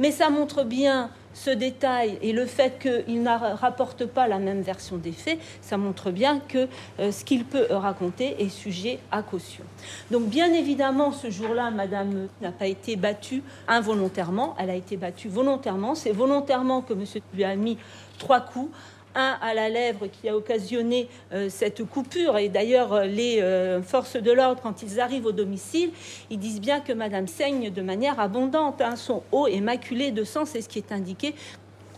mais 0.00 0.10
ça 0.10 0.30
montre 0.30 0.64
bien 0.64 1.10
ce 1.32 1.50
détail 1.50 2.18
et 2.22 2.32
le 2.32 2.44
fait 2.44 2.78
qu'il 2.80 3.22
ne 3.22 3.54
rapporte 3.56 4.06
pas 4.06 4.26
la 4.26 4.38
même 4.38 4.62
version 4.62 4.96
des 4.96 5.12
faits, 5.12 5.38
ça 5.62 5.76
montre 5.76 6.10
bien 6.10 6.40
que 6.40 6.66
euh, 6.98 7.12
ce 7.12 7.24
qu'il 7.24 7.44
peut 7.44 7.66
raconter 7.70 8.42
est 8.42 8.48
sujet 8.48 8.98
à 9.12 9.22
caution. 9.22 9.62
Donc, 10.10 10.24
bien 10.24 10.52
évidemment, 10.52 11.12
ce 11.12 11.30
jour-là, 11.30 11.70
Madame 11.70 12.26
n'a 12.40 12.50
pas 12.50 12.66
été 12.66 12.96
battue 12.96 13.44
involontairement, 13.68 14.56
elle 14.58 14.70
a 14.70 14.74
été 14.74 14.96
battue 14.96 15.28
volontairement. 15.28 15.94
C'est 15.94 16.12
volontairement 16.12 16.82
que 16.82 16.94
Monsieur 16.94 17.20
lui 17.32 17.44
a 17.44 17.54
mis 17.54 17.78
trois 18.18 18.40
coups 18.40 18.70
un 19.14 19.36
à 19.40 19.54
la 19.54 19.68
lèvre 19.68 20.06
qui 20.06 20.28
a 20.28 20.36
occasionné 20.36 21.08
euh, 21.32 21.48
cette 21.48 21.84
coupure. 21.84 22.38
Et 22.38 22.48
d'ailleurs, 22.48 22.92
euh, 22.92 23.04
les 23.04 23.40
euh, 23.40 23.82
forces 23.82 24.16
de 24.16 24.30
l'ordre, 24.30 24.60
quand 24.62 24.82
ils 24.82 25.00
arrivent 25.00 25.26
au 25.26 25.32
domicile, 25.32 25.90
ils 26.30 26.38
disent 26.38 26.60
bien 26.60 26.80
que 26.80 26.92
Madame 26.92 27.26
saigne 27.26 27.70
de 27.70 27.82
manière 27.82 28.20
abondante. 28.20 28.80
hein. 28.80 28.96
Son 28.96 29.22
haut 29.32 29.46
est 29.46 29.60
maculé 29.60 30.10
de 30.10 30.24
sang, 30.24 30.44
c'est 30.44 30.62
ce 30.62 30.68
qui 30.68 30.78
est 30.78 30.92
indiqué 30.92 31.34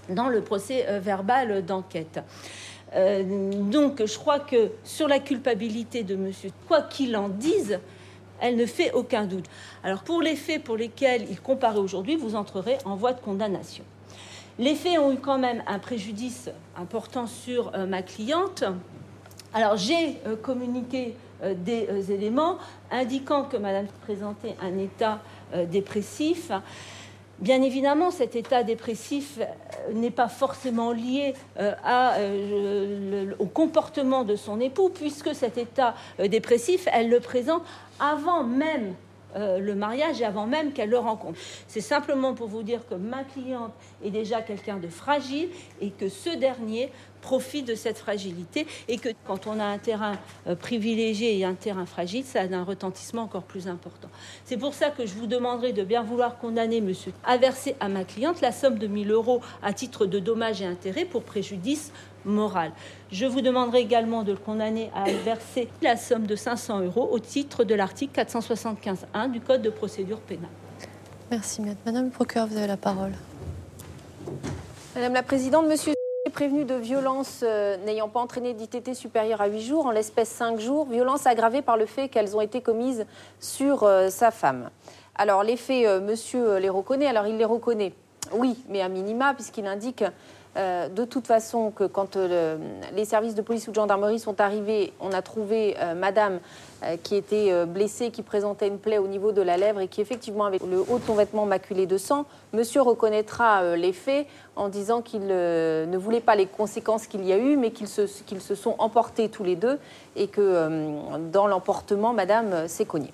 dans 0.09 0.29
le 0.29 0.41
procès 0.41 0.87
euh, 0.89 0.99
verbal 1.01 1.65
d'enquête. 1.65 2.21
Donc, 2.95 4.05
je 4.05 4.19
crois 4.19 4.39
que 4.39 4.71
sur 4.85 5.09
la 5.09 5.19
culpabilité 5.19 6.03
de 6.03 6.15
Monsieur, 6.15 6.51
quoi 6.69 6.83
qu'il 6.83 7.17
en 7.17 7.31
dise, 7.31 7.81
elle 8.43 8.57
ne 8.57 8.67
fait 8.67 8.93
aucun 8.93 9.25
doute. 9.25 9.47
Alors 9.83 10.03
pour 10.03 10.21
les 10.21 10.37
faits 10.37 10.63
pour 10.63 10.77
lesquels 10.77 11.25
il 11.31 11.41
comparaît 11.41 11.79
aujourd'hui, 11.79 12.17
vous 12.17 12.35
entrerez 12.35 12.77
en 12.85 12.97
voie 12.97 13.13
de 13.15 13.21
condamnation. 13.21 13.85
Les 14.59 14.75
faits 14.75 14.99
ont 14.99 15.13
eu 15.13 15.17
quand 15.17 15.39
même 15.39 15.63
un 15.67 15.79
préjudice 15.79 16.51
important 16.77 17.27
sur 17.27 17.75
euh, 17.75 17.87
ma 17.87 18.03
cliente. 18.03 18.65
Alors 19.55 19.77
j'ai 19.77 20.19
euh, 20.27 20.37
communiqué 20.37 21.17
euh, 21.43 21.55
des 21.55 22.13
éléments 22.13 22.59
indiquant 22.91 23.45
que 23.45 23.57
Madame 23.57 23.87
présentait 24.03 24.55
un 24.61 24.79
état 24.79 25.21
dépressif. 25.71 26.51
Bien 27.39 27.61
évidemment, 27.61 28.11
cet 28.11 28.37
état 28.37 28.63
dépressif 28.63 29.39
n'est 29.93 30.11
pas 30.11 30.29
forcément 30.29 30.93
lié 30.93 31.35
au 33.39 33.47
comportement 33.47 34.25
de 34.25 34.35
son 34.35 34.61
époux, 34.61 34.89
puisque 34.89 35.35
cet 35.35 35.59
état 35.59 35.95
dépressif, 36.19 36.89
elle 36.91 37.11
le 37.11 37.21
présente 37.21 37.63
avant 38.01 38.45
même 38.45 38.95
euh, 39.37 39.59
le 39.59 39.75
mariage 39.75 40.21
et 40.21 40.25
avant 40.25 40.47
même 40.47 40.73
qu'elle 40.73 40.91
le 40.91 40.99
rencontre. 40.99 41.39
C'est 41.69 41.81
simplement 41.81 42.35
pour 42.35 42.49
vous 42.49 42.63
dire 42.63 42.87
que 42.87 42.95
ma 42.95 43.25
cliente 43.25 43.73
est 44.05 44.11
déjà 44.11 44.43
quelqu'un 44.43 44.77
de 44.77 44.89
fragile 44.89 45.49
et 45.81 45.91
que 45.91 46.09
ce 46.09 46.31
dernier 46.37 46.91
profite 47.23 47.67
de 47.67 47.75
cette 47.75 47.99
fragilité 47.99 48.67
et 48.89 48.99
que 48.99 49.09
quand 49.27 49.47
on 49.47 49.59
a 49.61 49.65
un 49.65 49.79
terrain 49.79 50.19
euh, 50.47 50.55
privilégié 50.55 51.39
et 51.39 51.45
un 51.45 51.55
terrain 51.55 51.87
fragile, 51.87 52.25
ça 52.25 52.41
a 52.41 52.45
un 52.45 52.65
retentissement 52.65 53.23
encore 53.23 53.45
plus 53.45 53.69
important. 53.69 54.09
C'est 54.45 54.57
pour 54.59 54.75
ça 54.75 54.91
que 54.91 55.07
je 55.07 55.15
vous 55.15 55.27
demanderai 55.27 55.73
de 55.73 55.85
bien 55.85 56.03
vouloir 56.03 56.39
condamner 56.39 56.81
monsieur 56.81 57.13
à 57.25 57.39
verser 57.39 57.77
à 57.81 57.89
ma 57.89 58.05
cliente 58.05 58.41
la 58.41 58.53
somme 58.53 58.79
de 58.79 58.87
1000 58.87 59.11
euros 59.11 59.41
à 59.63 59.73
titre 59.73 60.05
de 60.05 60.19
dommages 60.19 60.61
et 60.61 60.67
intérêts 60.67 61.05
pour 61.05 61.23
préjudice 61.23 61.93
Je 62.25 63.27
vous 63.27 63.41
demanderai 63.41 63.81
également 63.81 64.23
de 64.23 64.33
le 64.33 64.39
condamner 64.39 64.91
à 64.95 65.11
verser 65.25 65.69
la 65.83 65.97
somme 65.97 66.27
de 66.27 66.37
500 66.37 66.81
euros 66.81 67.09
au 67.11 67.19
titre 67.19 67.65
de 67.65 67.75
l'article 67.75 68.21
475.1 68.21 69.31
du 69.31 69.41
Code 69.41 69.63
de 69.63 69.71
procédure 69.71 70.21
pénale. 70.21 70.51
Merci, 71.31 71.63
Madame 71.85 72.07
le 72.07 72.11
procureur, 72.11 72.47
vous 72.47 72.57
avez 72.57 72.67
la 72.67 72.77
parole. 72.77 73.13
Madame 74.95 75.15
la 75.15 75.23
Présidente, 75.23 75.67
Monsieur 75.67 75.95
est 76.27 76.31
prévenu 76.31 76.65
de 76.65 76.75
violences 76.75 77.41
euh, 77.43 77.77
n'ayant 77.79 78.09
pas 78.09 78.21
entraîné 78.21 78.55
d'ITT 78.55 78.95
supérieure 78.95 79.41
à 79.41 79.47
8 79.47 79.61
jours, 79.63 79.87
en 79.87 79.91
l'espèce 79.91 80.29
5 80.29 80.61
jours, 80.61 80.87
violences 80.87 81.27
aggravées 81.27 81.63
par 81.63 81.77
le 81.77 81.87
fait 81.87 82.09
qu'elles 82.09 82.37
ont 82.37 82.41
été 82.41 82.61
commises 82.61 83.07
sur 83.41 83.83
euh, 83.83 84.09
sa 84.11 84.31
femme. 84.31 84.71
Alors 85.15 85.43
les 85.43 85.57
faits, 85.57 85.87
euh, 85.87 86.01
monsieur 86.01 86.59
les 86.59 86.69
reconnaît, 86.69 87.07
alors 87.07 87.27
il 87.27 87.39
les 87.39 87.45
reconnaît, 87.45 87.95
oui, 88.33 88.57
mais 88.69 88.83
à 88.83 88.89
minima, 88.89 89.35
puisqu'il 89.35 89.67
indique 89.67 90.05
euh, 90.55 90.89
de 90.89 91.07
toute 91.07 91.27
façon 91.27 91.73
quand 91.93 92.17
euh, 92.17 92.59
les 92.95 93.07
services 93.07 93.35
de 93.35 93.41
police 93.41 93.69
ou 93.69 93.71
de 93.71 93.77
gendarmerie 93.77 94.19
sont 94.19 94.39
arrivés, 94.39 94.93
on 95.01 95.13
a 95.13 95.23
trouvé 95.23 95.77
euh, 95.79 95.95
madame 95.95 96.41
qui 97.05 97.15
était 97.15 97.65
blessée, 97.65 98.11
qui 98.11 98.23
présentait 98.23 98.67
une 98.67 98.81
plaie 98.81 98.99
au 98.99 99.07
niveau 99.07 99.31
de 99.31 99.41
la 99.41 99.57
lèvre 99.57 99.79
et 99.79 99.87
qui 99.87 100.01
effectivement 100.01 100.47
avait 100.47 100.59
le 100.69 100.81
haut 100.81 100.99
de 100.99 101.05
son 101.05 101.15
vêtement 101.15 101.47
maculé 101.47 101.87
de 101.87 101.97
sang. 101.97 102.25
Monsieur 102.53 102.83
reconnaîtra 102.83 103.77
les 103.77 103.93
faits 103.93 104.27
en 104.57 104.69
disant 104.69 105.01
qu'il 105.01 105.29
ne 105.29 105.97
voulait 105.97 106.21
pas 106.21 106.35
les 106.35 106.47
conséquences 106.47 107.07
qu'il 107.07 107.25
y 107.25 107.33
a 107.33 107.39
eu, 107.39 107.57
mais 107.57 107.71
qu'ils 107.71 107.87
se, 107.87 108.09
se, 108.09 108.55
sont 108.57 108.75
emportés 108.81 109.29
tous 109.29 109.45
les 109.45 109.55
deux 109.55 109.79
et 110.17 110.27
que 110.27 110.69
dans 111.31 111.47
l'emportement, 111.47 112.13
madame 112.13 112.67
s'est 112.67 112.85
cognée. 112.85 113.13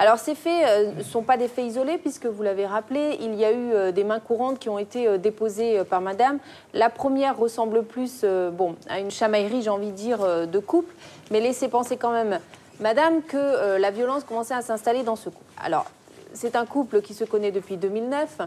Alors 0.00 0.18
ces 0.18 0.36
faits 0.36 0.64
euh, 0.64 0.92
ne 0.96 1.02
sont 1.02 1.22
pas 1.22 1.36
des 1.36 1.48
faits 1.48 1.64
isolés 1.64 1.98
puisque 1.98 2.26
vous 2.26 2.44
l'avez 2.44 2.66
rappelé, 2.66 3.18
il 3.20 3.34
y 3.34 3.44
a 3.44 3.50
eu 3.50 3.72
euh, 3.72 3.90
des 3.90 4.04
mains 4.04 4.20
courantes 4.20 4.60
qui 4.60 4.68
ont 4.68 4.78
été 4.78 5.08
euh, 5.08 5.18
déposées 5.18 5.82
par 5.82 6.00
Madame. 6.00 6.38
La 6.72 6.88
première 6.88 7.36
ressemble 7.36 7.82
plus 7.82 8.24
bon, 8.52 8.76
à 8.88 9.00
une 9.00 9.10
chamaillerie, 9.10 9.62
j'ai 9.62 9.70
envie 9.70 9.90
de 9.90 9.96
dire, 9.96 10.18
de 10.46 10.58
couple, 10.60 10.94
mais 11.32 11.40
laissez 11.40 11.68
penser 11.68 11.96
quand 11.96 12.12
même, 12.12 12.38
Madame, 12.78 13.22
que 13.22 13.76
la 13.76 13.90
violence 13.90 14.22
commençait 14.22 14.54
à 14.54 14.62
s'installer 14.62 15.02
dans 15.02 15.16
ce 15.16 15.30
couple. 15.30 15.44
Alors 15.60 15.86
c'est 16.32 16.54
un 16.54 16.66
couple 16.66 17.00
qui 17.00 17.14
se 17.14 17.24
connaît 17.24 17.50
depuis 17.50 17.76
2009. 17.76 18.38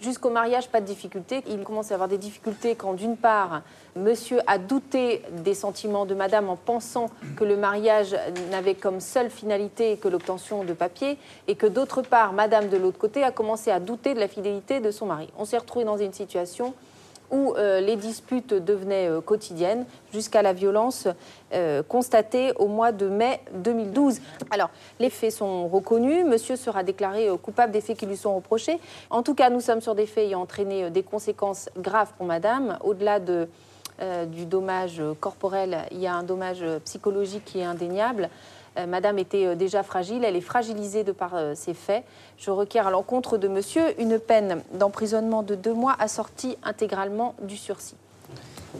Jusqu'au 0.00 0.30
mariage, 0.30 0.68
pas 0.68 0.80
de 0.80 0.86
difficulté. 0.86 1.42
Il 1.48 1.62
commence 1.62 1.90
à 1.90 1.94
avoir 1.94 2.08
des 2.08 2.18
difficultés 2.18 2.74
quand, 2.74 2.92
d'une 2.94 3.16
part, 3.16 3.62
monsieur 3.96 4.40
a 4.46 4.58
douté 4.58 5.22
des 5.44 5.54
sentiments 5.54 6.04
de 6.04 6.14
madame 6.14 6.50
en 6.50 6.56
pensant 6.56 7.10
que 7.36 7.44
le 7.44 7.56
mariage 7.56 8.14
n'avait 8.50 8.74
comme 8.74 9.00
seule 9.00 9.30
finalité 9.30 9.96
que 9.96 10.08
l'obtention 10.08 10.64
de 10.64 10.72
papier, 10.72 11.16
et 11.48 11.54
que, 11.54 11.66
d'autre 11.66 12.02
part, 12.02 12.32
madame, 12.32 12.68
de 12.68 12.76
l'autre 12.76 12.98
côté, 12.98 13.22
a 13.22 13.30
commencé 13.30 13.70
à 13.70 13.80
douter 13.80 14.14
de 14.14 14.20
la 14.20 14.28
fidélité 14.28 14.80
de 14.80 14.90
son 14.90 15.06
mari. 15.06 15.30
On 15.38 15.44
s'est 15.44 15.58
retrouvé 15.58 15.84
dans 15.84 15.96
une 15.96 16.12
situation 16.12 16.74
où 17.34 17.54
euh, 17.56 17.80
les 17.80 17.96
disputes 17.96 18.54
devenaient 18.54 19.08
euh, 19.08 19.20
quotidiennes 19.20 19.86
jusqu'à 20.12 20.40
la 20.40 20.52
violence 20.52 21.08
euh, 21.52 21.82
constatée 21.82 22.52
au 22.56 22.68
mois 22.68 22.92
de 22.92 23.08
mai 23.08 23.40
2012. 23.54 24.20
Alors, 24.50 24.70
les 25.00 25.10
faits 25.10 25.32
sont 25.32 25.66
reconnus, 25.66 26.24
monsieur 26.24 26.54
sera 26.54 26.84
déclaré 26.84 27.28
coupable 27.42 27.72
des 27.72 27.80
faits 27.80 27.98
qui 27.98 28.06
lui 28.06 28.16
sont 28.16 28.36
reprochés. 28.36 28.78
En 29.10 29.24
tout 29.24 29.34
cas, 29.34 29.50
nous 29.50 29.60
sommes 29.60 29.80
sur 29.80 29.96
des 29.96 30.06
faits 30.06 30.28
ayant 30.28 30.42
entraîné 30.42 30.90
des 30.90 31.02
conséquences 31.02 31.68
graves 31.76 32.12
pour 32.16 32.26
madame, 32.26 32.78
au-delà 32.84 33.18
de, 33.18 33.48
du 34.26 34.46
dommage 34.46 35.02
corporel, 35.20 35.78
il 35.90 36.00
y 36.00 36.06
a 36.06 36.14
un 36.14 36.22
dommage 36.22 36.64
psychologique 36.84 37.44
qui 37.44 37.60
est 37.60 37.64
indéniable. 37.64 38.28
Euh, 38.76 38.86
madame 38.86 39.18
était 39.18 39.46
euh, 39.46 39.54
déjà 39.54 39.82
fragile, 39.82 40.24
elle 40.24 40.34
est 40.34 40.40
fragilisée 40.40 41.04
de 41.04 41.12
par 41.12 41.34
euh, 41.34 41.52
ces 41.54 41.74
faits. 41.74 42.04
Je 42.38 42.50
requiers 42.50 42.80
à 42.80 42.90
l'encontre 42.90 43.38
de 43.38 43.46
monsieur 43.46 44.00
une 44.00 44.18
peine 44.18 44.62
d'emprisonnement 44.72 45.42
de 45.42 45.54
deux 45.54 45.74
mois 45.74 45.94
assortie 45.98 46.56
intégralement 46.64 47.34
du 47.42 47.56
sursis. 47.56 47.94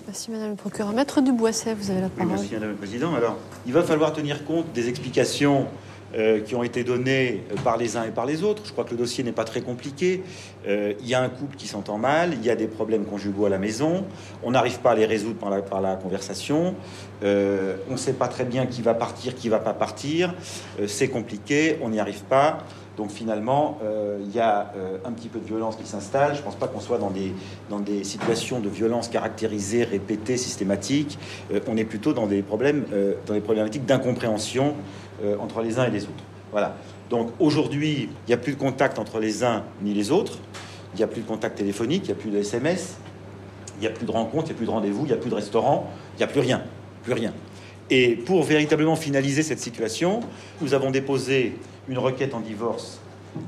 Merci 0.07 0.33
Madame 0.33 0.51
le 0.51 0.57
procureur. 0.57 0.93
Maître 0.93 1.21
Duboisset, 1.21 1.75
vous 1.75 1.93
avez 1.93 2.01
la 2.01 2.09
parole. 2.09 2.33
merci 2.33 2.55
Madame 2.55 2.71
le 2.71 2.75
Président. 2.75 3.15
Alors, 3.15 3.37
il 3.67 3.73
va 3.73 3.85
falloir 3.85 4.13
tenir 4.13 4.45
compte 4.45 4.73
des 4.73 4.89
explications 4.89 5.69
euh, 6.17 6.39
qui 6.39 6.55
ont 6.55 6.63
été 6.63 6.85
données 6.85 7.43
par 7.65 7.77
les 7.77 7.97
uns 7.97 8.05
et 8.05 8.13
par 8.13 8.25
les 8.25 8.45
autres. 8.45 8.63
Je 8.65 8.71
crois 8.71 8.85
que 8.85 8.93
le 8.93 8.97
dossier 8.97 9.25
n'est 9.25 9.33
pas 9.33 9.43
très 9.43 9.63
compliqué. 9.63 10.23
Euh, 10.69 10.93
il 11.01 11.09
y 11.09 11.15
a 11.15 11.21
un 11.21 11.29
couple 11.29 11.57
qui 11.57 11.67
s'entend 11.67 11.99
mal, 11.99 12.35
il 12.35 12.45
y 12.45 12.51
a 12.51 12.55
des 12.55 12.69
problèmes 12.69 13.05
conjugaux 13.05 13.47
à 13.47 13.49
la 13.49 13.59
maison, 13.59 14.05
on 14.45 14.53
n'arrive 14.53 14.79
pas 14.79 14.93
à 14.93 14.95
les 14.95 15.07
résoudre 15.07 15.41
par 15.41 15.51
la, 15.51 15.61
par 15.61 15.81
la 15.81 15.97
conversation, 15.97 16.77
euh, 17.25 17.75
on 17.89 17.93
ne 17.93 17.97
sait 17.97 18.13
pas 18.13 18.29
très 18.29 18.45
bien 18.45 18.67
qui 18.67 18.81
va 18.81 18.95
partir, 18.95 19.35
qui 19.35 19.49
va 19.49 19.59
pas 19.59 19.75
partir, 19.75 20.35
c'est 20.87 21.09
compliqué, 21.09 21.79
on 21.83 21.89
n'y 21.89 21.99
arrive 21.99 22.23
pas. 22.23 22.59
Donc 22.97 23.11
finalement, 23.11 23.81
il 24.21 24.33
y 24.33 24.39
a 24.39 24.73
un 25.05 25.11
petit 25.11 25.27
peu 25.27 25.41
de 25.41 25.45
violence 25.45 25.75
qui 25.75 25.85
s'installe. 25.85 26.35
Je 26.35 26.39
ne 26.39 26.45
pense 26.45 26.55
pas 26.55 26.69
qu'on 26.69 26.79
soit 26.79 26.99
dans 26.99 27.11
des, 27.11 27.35
dans 27.69 27.81
des 27.81 28.05
situations 28.05 28.61
de 28.61 28.69
violence 28.69 29.09
caractérisées, 29.09 29.83
répétées, 29.83 30.37
systématiques. 30.37 31.19
on 31.67 31.77
est 31.77 31.85
plutôt 31.85 32.13
dans 32.13 32.29
des 32.29 32.43
problèmes, 32.43 32.85
dans 33.27 33.35
des 33.35 33.41
problématiques 33.41 33.85
d'incompréhension 33.85 34.77
euh, 35.23 35.37
entre 35.39 35.63
les 35.63 35.79
uns 35.79 35.87
et 35.87 35.91
les 35.91 36.05
autres. 36.05 36.25
Voilà. 36.51 36.77
Donc 37.11 37.31
aujourd'hui, 37.39 38.09
il 38.27 38.29
n'y 38.29 38.35
a 38.35 38.39
plus 38.39 38.55
de 38.55 38.59
contact 38.59 38.99
entre 38.99 39.19
les 39.19 39.45
uns 39.45 39.65
ni 39.83 39.95
les 39.95 40.11
autres. 40.11 40.39
Il 40.95 40.99
n'y 40.99 41.03
a 41.03 41.07
plus 41.07 41.23
de 41.23 41.27
contact 41.27 41.59
téléphonique, 41.59 42.05
il 42.05 42.07
n'y 42.07 42.19
a 42.19 42.21
plus 42.21 42.31
de 42.31 42.39
SMS, 42.39 42.97
il 43.77 43.81
n'y 43.81 43.87
a 43.87 43.91
plus 43.91 44.07
de 44.07 44.11
rencontres, 44.11 44.47
il 44.47 44.51
n'y 44.51 44.53
a 44.53 44.59
plus 44.59 44.67
de 44.67 44.71
rendez-vous, 44.71 45.03
il 45.05 45.09
n'y 45.09 45.13
a 45.13 45.17
plus 45.17 45.31
de 45.31 45.35
restaurant, 45.35 45.91
il 46.15 46.19
n'y 46.19 46.25
a 46.25 46.29
plus 46.29 46.41
rien. 46.41 46.63
Plus 47.03 47.13
rien. 47.13 47.33
Et 47.91 48.15
pour 48.15 48.43
véritablement 48.45 48.97
finaliser 48.97 49.43
cette 49.43 49.59
situation, 49.59 50.21
nous 50.61 50.73
avons 50.73 50.91
déposé 50.91 51.57
une 51.89 51.99
requête 51.99 52.33
en 52.35 52.41
divorce 52.41 53.01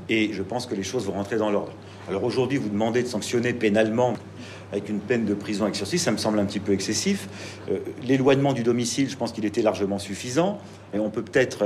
et 0.09 0.31
je 0.33 0.43
pense 0.43 0.65
que 0.65 0.75
les 0.75 0.83
choses 0.83 1.05
vont 1.05 1.13
rentrer 1.13 1.37
dans 1.37 1.49
l'ordre. 1.49 1.71
Alors 2.07 2.23
aujourd'hui, 2.23 2.57
vous 2.57 2.69
demandez 2.69 3.03
de 3.03 3.07
sanctionner 3.07 3.51
pénalement 3.51 4.13
avec 4.71 4.89
une 4.89 4.99
peine 4.99 5.25
de 5.25 5.33
prison 5.33 5.63
avec 5.63 5.75
sursis, 5.75 5.97
ça 5.97 6.11
me 6.11 6.17
semble 6.17 6.39
un 6.39 6.45
petit 6.45 6.59
peu 6.59 6.73
excessif. 6.73 7.27
Euh, 7.69 7.79
l'éloignement 8.03 8.53
du 8.53 8.63
domicile, 8.63 9.09
je 9.09 9.15
pense 9.15 9.31
qu'il 9.31 9.45
était 9.45 9.61
largement 9.61 9.99
suffisant. 9.99 10.59
Et 10.93 10.99
on 10.99 11.09
peut 11.09 11.21
peut-être 11.21 11.63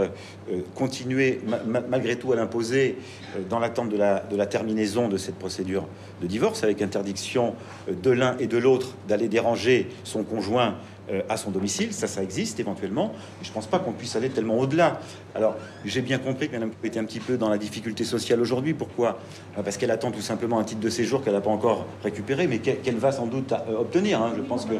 euh, 0.51 0.62
continuer 0.75 1.41
malgré 1.89 2.15
tout 2.15 2.32
à 2.32 2.36
l'imposer 2.36 2.97
euh, 3.36 3.41
dans 3.49 3.60
l'attente 3.60 3.89
de 3.89 3.97
la, 3.97 4.19
de 4.19 4.36
la 4.36 4.45
terminaison 4.45 5.08
de 5.08 5.17
cette 5.17 5.36
procédure 5.36 5.88
de 6.21 6.27
divorce, 6.27 6.63
avec 6.63 6.82
interdiction 6.82 7.56
de 7.88 8.12
l'un 8.12 8.38
et 8.39 8.47
de 8.47 8.58
l'autre 8.58 8.95
d'aller 9.08 9.27
déranger 9.27 9.88
son 10.04 10.23
conjoint 10.23 10.75
à 11.30 11.36
son 11.36 11.52
domicile, 11.52 11.94
ça, 11.94 12.08
ça 12.08 12.24
existe 12.24 12.60
éventuellement. 12.60 13.12
je 13.42 13.50
ne 13.50 13.54
pense 13.54 13.68
pas 13.68 13.80
qu'on 13.80 13.92
puisse 13.92 14.16
aller 14.16 14.30
tellement 14.30 14.58
au-delà. 14.60 15.02
Alors, 15.36 15.56
j'ai 15.84 16.02
bien 16.02 16.20
compris 16.20 16.48
que 16.48 16.54
Madame 16.54 16.72
était 16.84 17.00
un 17.00 17.04
petit 17.04 17.20
peu 17.20 17.38
dans 17.38 17.50
la 17.50 17.58
difficulté 17.58 18.04
sociale 18.04 18.40
aujourd'hui. 18.40 18.74
Pourquoi? 18.74 19.20
Parce 19.56 19.78
qu'elle 19.78 19.92
attend 19.92 20.12
tout 20.12 20.22
simplement 20.22 20.60
un 20.60 20.64
titre 20.64 20.80
de 20.80 20.90
séjour 20.90 21.24
qu'elle 21.24 21.34
n'a 21.34 21.42
pas 21.42 21.50
encore 21.50 21.86
récupéré, 22.04 22.48
mais 22.48 22.60
qu'elle 22.60 22.98
va 22.98 23.12
sans 23.12 23.26
doute 23.26 23.54
obtenir. 23.78 24.22
Hein. 24.22 24.34
Je 24.38 24.42
pense 24.42 24.66
que 24.66 24.76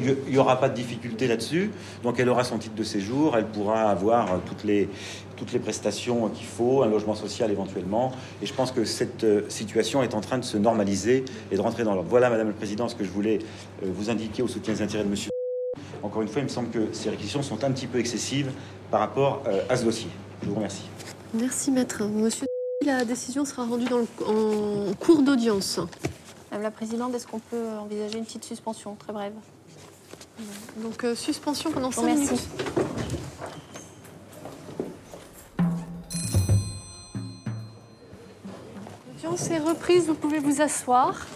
il 0.00 0.32
n'y 0.32 0.38
aura 0.38 0.60
pas 0.60 0.68
de 0.68 0.74
difficulté 0.74 1.26
là-dessus. 1.26 1.70
Donc 2.02 2.18
elle 2.20 2.28
aura 2.28 2.44
son 2.44 2.58
titre 2.58 2.74
de 2.74 2.82
séjour, 2.82 3.36
elle 3.36 3.46
pourra 3.46 3.90
avoir 3.90 4.40
toutes 4.46 4.64
les, 4.64 4.88
toutes 5.36 5.52
les 5.52 5.58
prestations 5.58 6.28
qu'il 6.28 6.46
faut, 6.46 6.82
un 6.82 6.88
logement 6.88 7.14
social 7.14 7.50
éventuellement. 7.50 8.12
Et 8.42 8.46
je 8.46 8.54
pense 8.54 8.72
que 8.72 8.84
cette 8.84 9.24
euh, 9.24 9.42
situation 9.48 10.02
est 10.02 10.14
en 10.14 10.20
train 10.20 10.38
de 10.38 10.44
se 10.44 10.56
normaliser 10.56 11.24
et 11.50 11.56
de 11.56 11.60
rentrer 11.60 11.84
dans 11.84 11.94
l'ordre. 11.94 12.10
Voilà, 12.10 12.30
Madame 12.30 12.48
le 12.48 12.54
Président, 12.54 12.88
ce 12.88 12.94
que 12.94 13.04
je 13.04 13.10
voulais 13.10 13.38
euh, 13.82 13.86
vous 13.92 14.10
indiquer 14.10 14.42
au 14.42 14.48
soutien 14.48 14.74
des 14.74 14.82
intérêts 14.82 15.04
de 15.04 15.08
Monsieur. 15.08 15.37
Encore 16.02 16.22
une 16.22 16.28
fois, 16.28 16.40
il 16.40 16.44
me 16.44 16.48
semble 16.48 16.70
que 16.70 16.92
ces 16.92 17.10
réquisitions 17.10 17.42
sont 17.42 17.62
un 17.64 17.72
petit 17.72 17.86
peu 17.86 17.98
excessives 17.98 18.50
par 18.90 19.00
rapport 19.00 19.42
euh, 19.46 19.62
à 19.68 19.76
ce 19.76 19.84
dossier. 19.84 20.08
Je 20.42 20.48
vous 20.48 20.54
remercie. 20.54 20.84
Merci, 21.34 21.70
maître. 21.70 22.04
Monsieur, 22.04 22.46
la 22.86 23.04
décision 23.04 23.44
sera 23.44 23.64
rendue 23.64 23.86
en 23.92 24.94
cours 25.00 25.22
d'audience. 25.22 25.80
Madame 26.50 26.62
la 26.62 26.70
Présidente, 26.70 27.14
est-ce 27.14 27.26
qu'on 27.26 27.40
peut 27.40 27.68
envisager 27.78 28.18
une 28.18 28.24
petite 28.24 28.44
suspension, 28.44 28.94
très 28.94 29.12
brève 29.12 29.34
Donc, 30.78 31.04
euh, 31.04 31.14
suspension 31.14 31.70
pendant 31.70 31.90
5 31.90 32.02
minutes. 32.02 32.30
Merci. 32.30 32.48
L'audience 39.12 39.50
est 39.50 39.58
reprise, 39.58 40.06
vous 40.06 40.14
pouvez 40.14 40.38
vous 40.38 40.62
asseoir. 40.62 41.26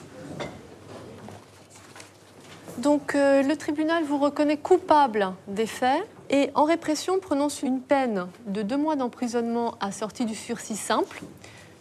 Donc 2.79 3.15
euh, 3.15 3.43
le 3.43 3.57
tribunal 3.57 4.03
vous 4.05 4.19
reconnaît 4.19 4.57
coupable 4.57 5.33
des 5.47 5.67
faits 5.67 6.03
et 6.31 6.51
en 6.55 6.65
répression 6.65 7.19
prononce 7.19 7.63
une 7.63 7.81
peine 7.81 8.27
de 8.47 8.63
deux 8.63 8.79
mois 8.79 8.97
d'emprisonnement 8.97 9.75
assortie 9.81 10.25
du 10.25 10.35
sursis 10.35 10.77
simple. 10.77 11.23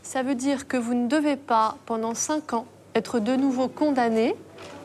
Ça 0.03 0.23
veut 0.23 0.35
dire 0.35 0.67
que 0.67 0.77
vous 0.77 0.93
ne 0.93 1.07
devez 1.07 1.37
pas, 1.37 1.77
pendant 1.85 2.13
cinq 2.13 2.53
ans, 2.53 2.65
être 2.95 3.19
de 3.19 3.35
nouveau 3.35 3.69
condamné 3.69 4.35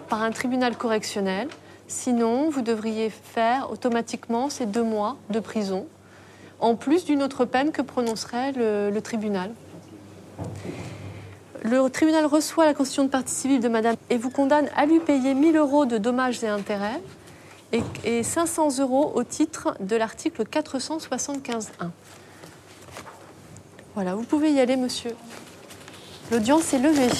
par 0.09 0.23
un 0.23 0.31
tribunal 0.31 0.77
correctionnel. 0.77 1.49
Sinon, 1.88 2.51
vous 2.51 2.62
devriez 2.62 3.11
faire 3.11 3.71
automatiquement 3.73 4.49
ces 4.49 4.66
deux 4.66 4.83
mois 4.83 5.16
de 5.31 5.40
prison, 5.40 5.87
en 6.61 6.77
plus 6.77 7.05
d'une 7.05 7.23
autre 7.23 7.45
peine 7.45 7.73
que 7.73 7.83
prononcerait 7.83 8.53
le, 8.53 8.90
le 8.90 9.01
tribunal. 9.01 9.51
Le 11.68 11.90
tribunal 11.90 12.26
reçoit 12.26 12.64
la 12.64 12.74
constitution 12.74 13.02
de 13.02 13.09
partie 13.09 13.35
civile 13.35 13.59
de 13.59 13.66
madame 13.66 13.96
et 14.09 14.18
vous 14.18 14.31
condamne 14.31 14.68
à 14.76 14.87
lui 14.87 15.00
payer 15.00 15.35
1000 15.35 15.57
euros 15.57 15.85
de 15.85 15.98
dommages 15.98 16.44
et 16.44 16.46
intérêts 16.46 17.02
et, 17.72 17.83
et 18.05 18.22
500 18.22 18.79
euros 18.79 19.11
au 19.16 19.24
titre 19.24 19.76
de 19.81 19.96
l'article 19.96 20.44
475.1. 20.44 21.90
Voilà, 23.96 24.14
vous 24.14 24.22
pouvez 24.22 24.52
y 24.52 24.61
aller, 24.61 24.76
monsieur. 24.76 25.11
L'audience 26.31 26.72
est 26.72 26.79
levée. 26.79 27.11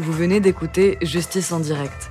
Vous 0.00 0.12
venez 0.12 0.40
d'écouter 0.40 0.98
Justice 1.00 1.52
en 1.52 1.60
direct. 1.60 2.10